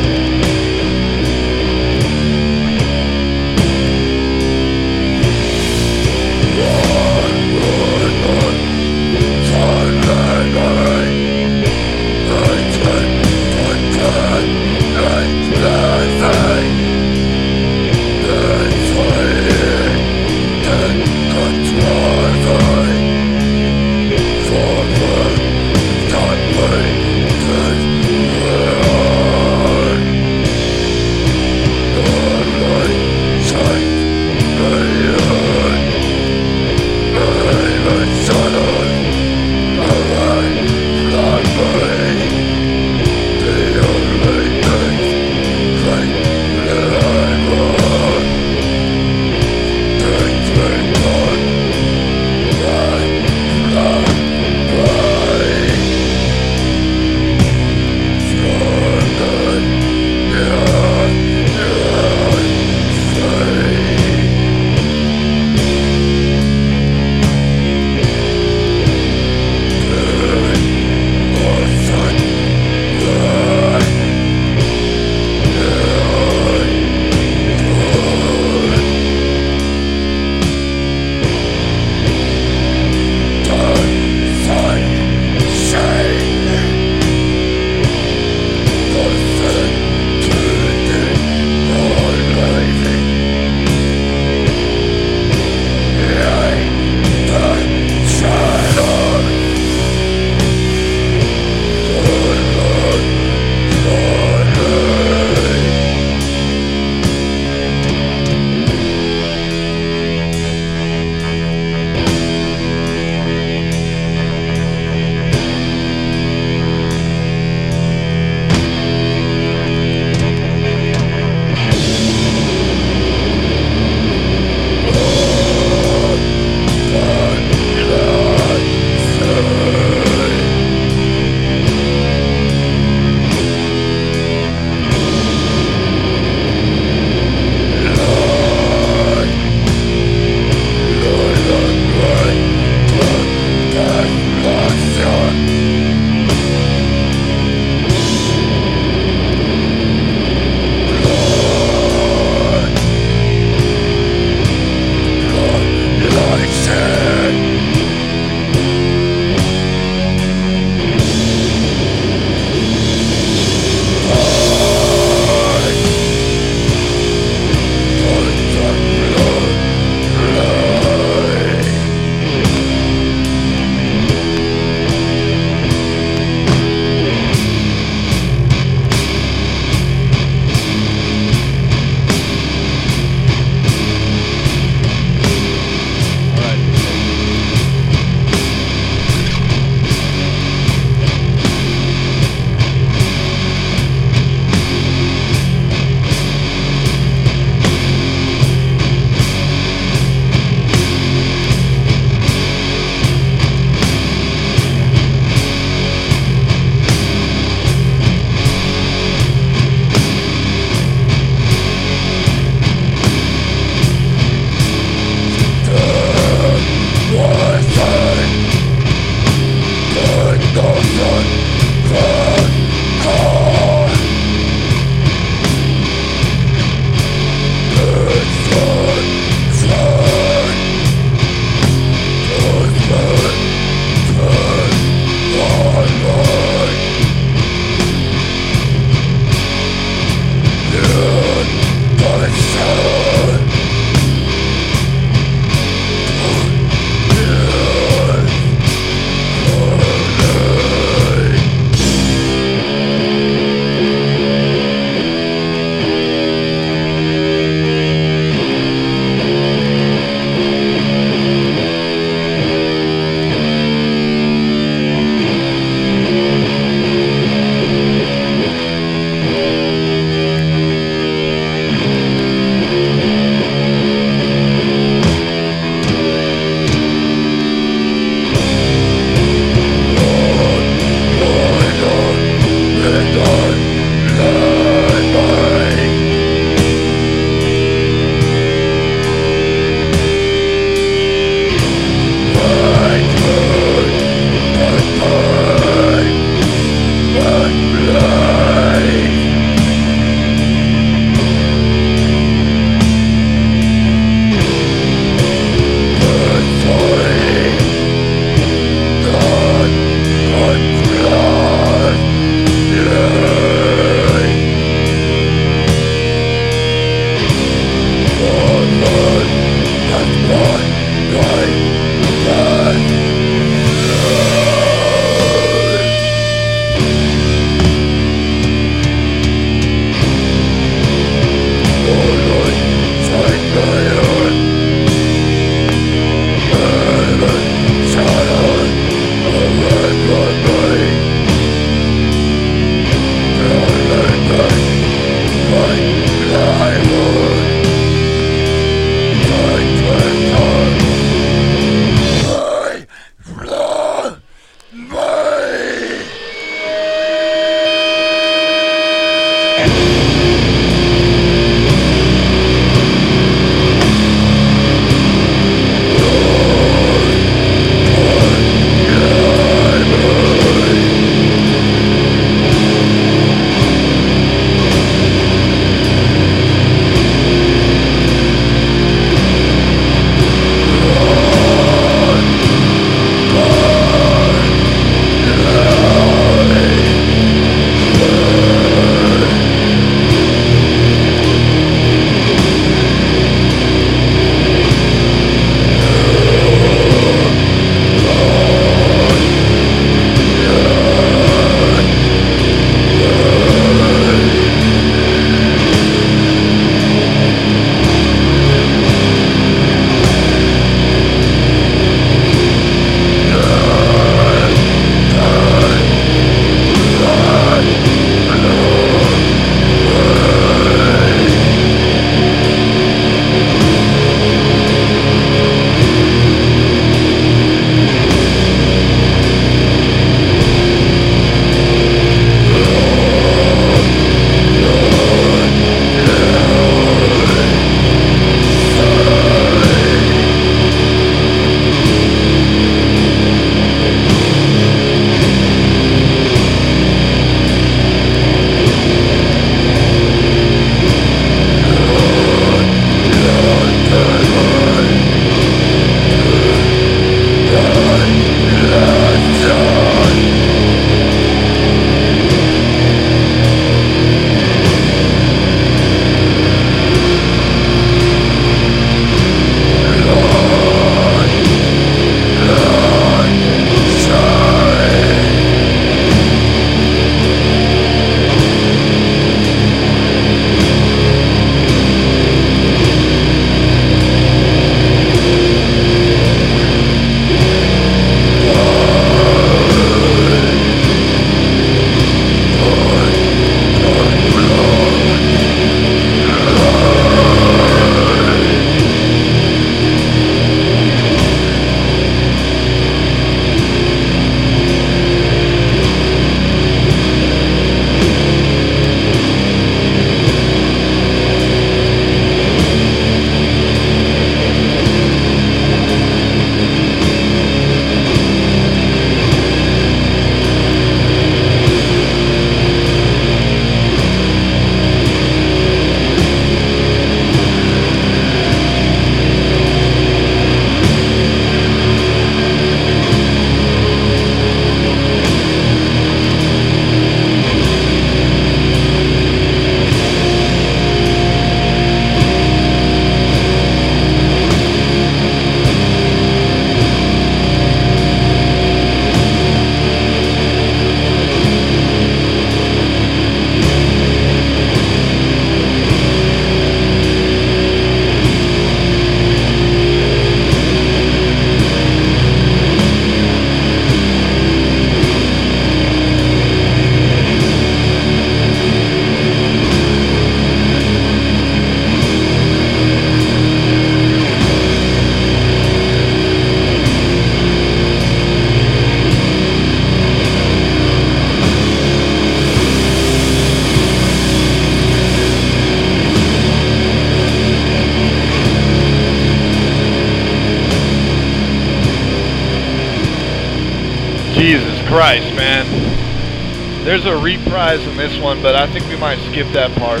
There's 596.88 597.04
a 597.04 597.18
reprise 597.18 597.86
in 597.86 597.98
this 597.98 598.18
one, 598.18 598.40
but 598.40 598.54
I 598.54 598.66
think 598.66 598.86
we 598.88 598.96
might 598.96 599.18
skip 599.30 599.46
that 599.52 599.70
part. 599.76 600.00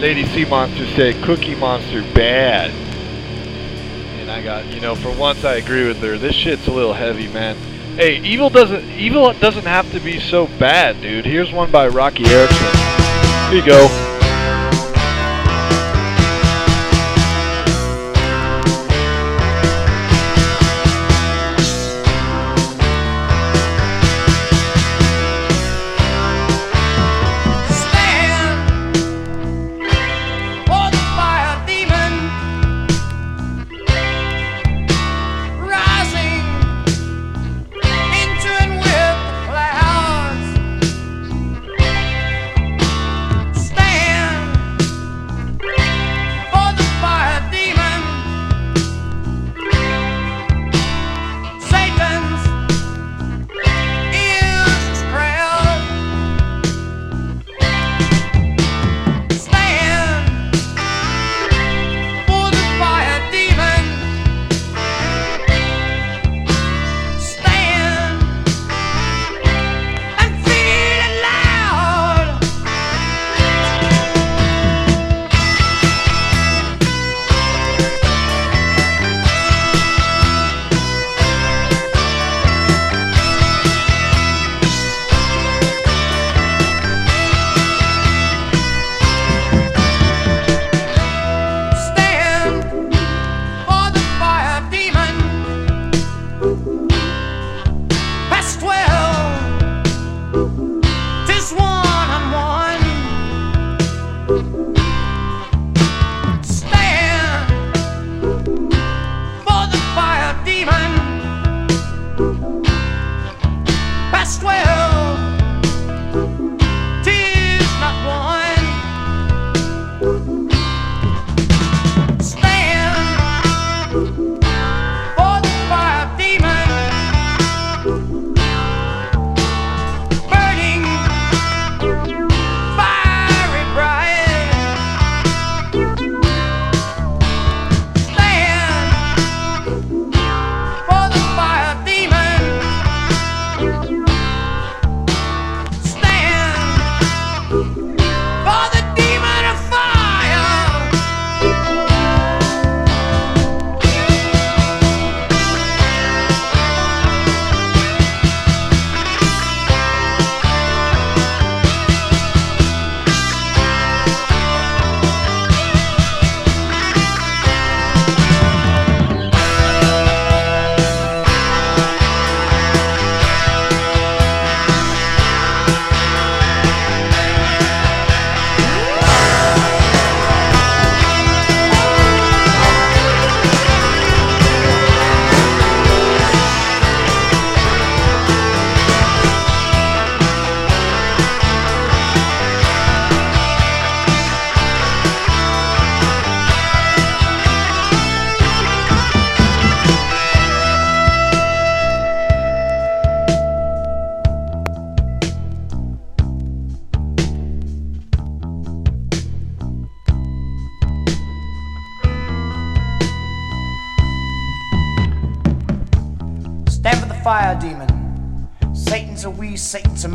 Lady 0.00 0.24
Sea 0.26 0.44
Monster 0.44 0.86
said 0.94 1.24
Cookie 1.24 1.56
Monster 1.56 2.02
bad. 2.14 2.70
And 4.20 4.30
I 4.30 4.40
got, 4.44 4.64
you 4.66 4.80
know, 4.80 4.94
for 4.94 5.10
once 5.10 5.44
I 5.44 5.56
agree 5.56 5.88
with 5.88 5.96
her. 6.02 6.16
This 6.16 6.36
shit's 6.36 6.68
a 6.68 6.70
little 6.70 6.92
heavy, 6.92 7.26
man. 7.26 7.56
Hey, 7.96 8.20
evil 8.20 8.48
doesn't 8.48 8.88
evil 8.92 9.32
doesn't 9.32 9.66
have 9.66 9.90
to 9.90 9.98
be 9.98 10.20
so 10.20 10.46
bad, 10.46 11.00
dude. 11.00 11.24
Here's 11.24 11.50
one 11.50 11.72
by 11.72 11.88
Roky 11.88 12.24
Erickson. 12.24 12.76
Here 13.50 13.60
you 13.60 13.66
go. 13.66 14.05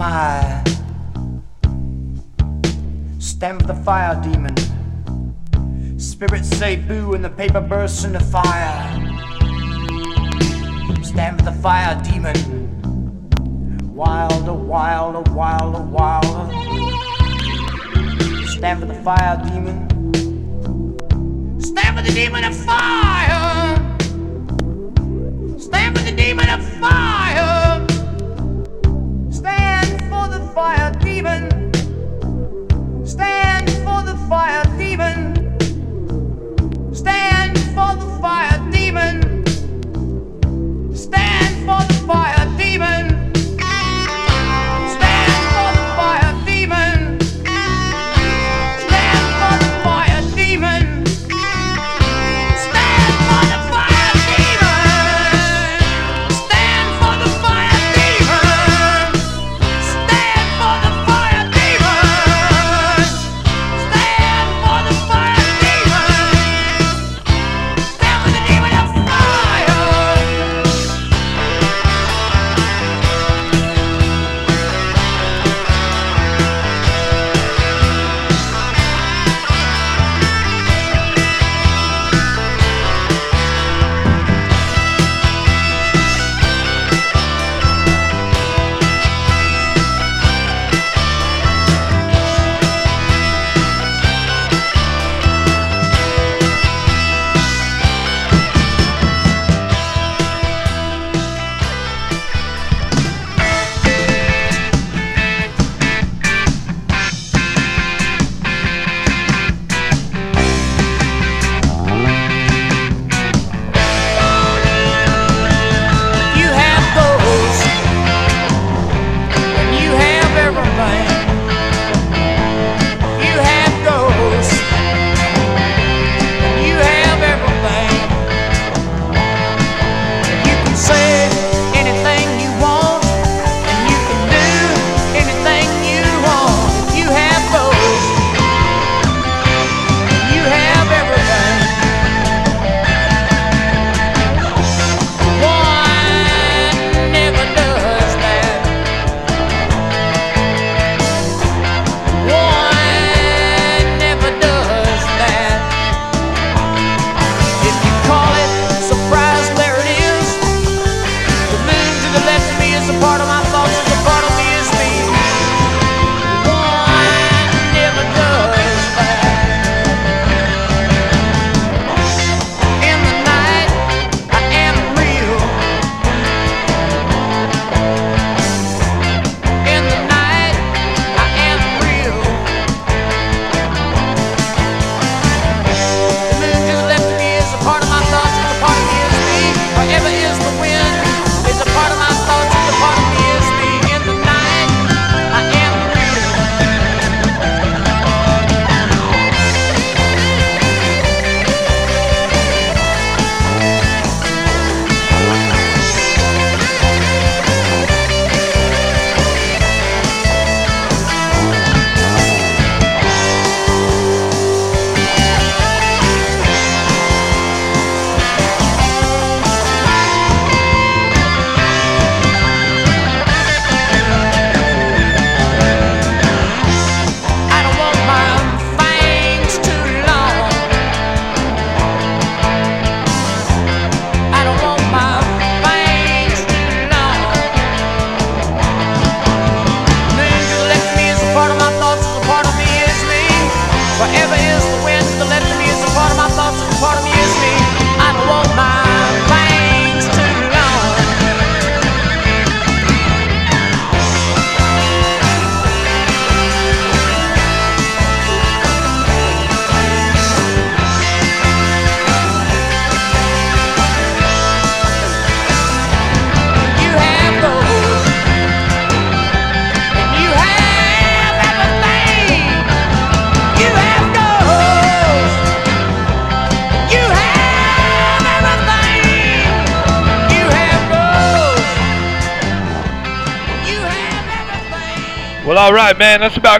smile. 0.02 0.64
Stand 3.20 3.58
with 3.60 3.68
the 3.68 3.76
fire 3.86 4.20
demon. 4.24 4.56
Spirits 6.00 6.50
say 6.58 6.76
boo 6.76 7.14
and 7.14 7.24
the 7.24 7.30
paper 7.30 7.62
bursts 7.62 8.04
into 8.04 8.20
fire. 8.20 8.82
Stand 11.04 11.36
with 11.38 11.46
the 11.46 11.58
fire 11.62 12.02
demon. 12.04 12.36
Wilder, 13.94 14.50
oh, 14.50 14.56
wilder, 14.56 15.22
oh, 15.24 15.34
wilder, 15.34 15.78
oh, 15.78 15.96
wilder. 15.98 16.46
Stand 18.48 18.80
with 18.80 18.90
the 18.90 19.00
fire 19.04 19.38
demon. 19.50 19.78
Stand 21.62 21.96
with 21.96 22.06
the 22.08 22.14
demon 22.14 22.44
of 22.44 22.56
fire! 22.56 23.41
demon. 31.22 31.72
Stand 33.06 33.70
for 33.86 34.02
the 34.02 34.18
fire 34.28 34.64
demon. 34.78 35.36
Stand 36.94 37.58
for 37.76 37.96
the 37.96 38.18
fire. 38.20 38.51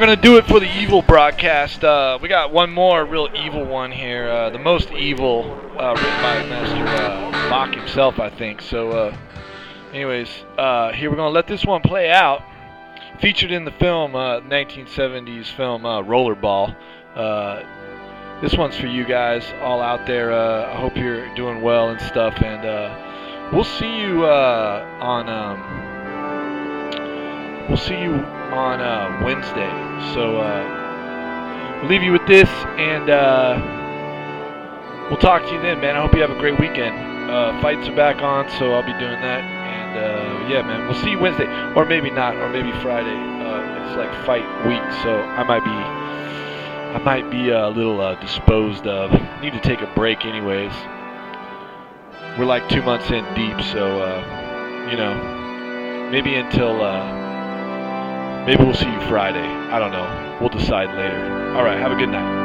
going 0.02 0.18
to 0.18 0.22
do 0.22 0.38
it 0.38 0.48
for 0.48 0.60
the 0.60 0.80
evil 0.80 1.04
broadcast. 1.04 1.84
Uh, 1.84 2.18
we 2.20 2.28
got 2.28 2.52
one 2.52 2.72
more 2.72 3.06
real 3.06 3.30
evil 3.36 3.64
one 3.64 3.92
here. 3.92 4.28
Uh, 4.28 4.50
the 4.50 4.58
most 4.58 4.90
evil 4.90 5.44
uh, 5.78 5.94
written 5.94 6.22
by 6.24 6.44
Master 6.50 6.88
uh, 7.04 7.30
Mock 7.52 7.76
himself, 7.76 8.20
I 8.20 8.32
think. 8.32 8.64
So, 8.64 8.90
uh, 8.90 9.16
anyways, 9.94 10.28
uh, 10.58 10.92
here 10.94 11.12
we're 11.12 11.18
going 11.18 11.30
to 11.30 11.34
let 11.34 11.46
this 11.46 11.64
one 11.64 11.82
play 11.82 12.10
out. 12.10 12.42
Featured 13.20 13.52
in 13.52 13.64
the 13.64 13.72
film, 13.74 14.14
1970s 14.14 15.46
film 15.56 15.84
Rollerball. 15.84 16.76
this 18.42 18.56
one's 18.56 18.76
for 18.76 18.88
you 18.88 19.06
guys 19.06 19.46
all 19.62 19.82
out 19.82 20.08
there. 20.08 20.34
I 20.34 20.82
hope 20.82 20.98
you're 20.98 21.32
doing 21.36 21.62
well 21.62 21.90
and 21.90 22.02
stuff. 22.02 22.42
And 22.42 23.54
we'll 23.54 23.64
see 23.64 24.00
you 24.00 24.26
on. 24.26 25.30
Um, 25.30 25.60
we'll 27.70 27.78
see 27.78 28.02
you 28.02 28.41
on 28.52 28.82
uh, 28.82 29.22
Wednesday. 29.24 29.72
So 30.14 30.38
uh, 30.38 31.80
we'll 31.82 31.90
leave 31.90 32.04
you 32.04 32.12
with 32.12 32.26
this, 32.28 32.50
and 32.78 33.10
uh, 33.10 35.08
we'll 35.10 35.20
talk 35.20 35.44
to 35.44 35.54
you 35.54 35.62
then, 35.62 35.80
man. 35.80 35.96
I 35.96 36.02
hope 36.02 36.14
you 36.14 36.22
have 36.22 36.32
a 36.32 36.40
great 36.40 36.60
weekend. 36.60 36.98
Uh, 37.30 37.60
fights 37.62 37.88
are 37.88 37.96
back 37.96 38.22
on, 38.22 38.50
so 38.60 38.74
I'll 38.74 38.86
be 38.86 38.94
doing 39.00 39.22
that. 39.22 39.42
And 39.42 39.98
uh, 39.98 40.50
yeah, 40.50 40.62
man, 40.64 40.86
we'll 40.86 41.02
see 41.02 41.12
you 41.12 41.20
Wednesday, 41.20 41.48
or 41.76 41.86
maybe 41.86 42.10
not, 42.10 42.36
or 42.36 42.50
maybe 42.50 42.72
Friday. 42.82 43.16
Uh, 43.16 43.88
it's 43.88 43.96
like 43.98 44.26
fight 44.26 44.46
week, 44.68 44.84
so 45.04 45.22
I 45.22 45.44
might 45.44 45.64
be, 45.64 45.72
I 45.72 47.00
might 47.04 47.30
be 47.32 47.50
a 47.50 47.70
little 47.70 48.16
disposed 48.20 48.86
of. 48.86 49.12
Need 49.42 49.54
to 49.54 49.62
take 49.62 49.82
a 49.82 49.92
break, 49.96 50.26
anyways. 50.26 50.74
We're 52.38 52.46
like 52.46 52.68
two 52.70 52.82
months 52.82 53.12
in 53.12 53.24
deep, 53.34 53.62
so 53.74 54.02
uh, 54.02 54.88
you 54.92 54.98
know, 54.98 56.10
maybe 56.12 56.36
until. 56.36 57.21
Maybe 58.46 58.64
we'll 58.64 58.74
see 58.74 58.92
you 58.92 59.02
Friday. 59.02 59.40
I 59.40 59.78
don't 59.78 59.92
know. 59.92 60.38
We'll 60.40 60.50
decide 60.50 60.90
later. 60.98 61.56
All 61.56 61.64
right. 61.64 61.78
Have 61.80 61.92
a 61.92 61.96
good 61.96 62.10
night. 62.10 62.41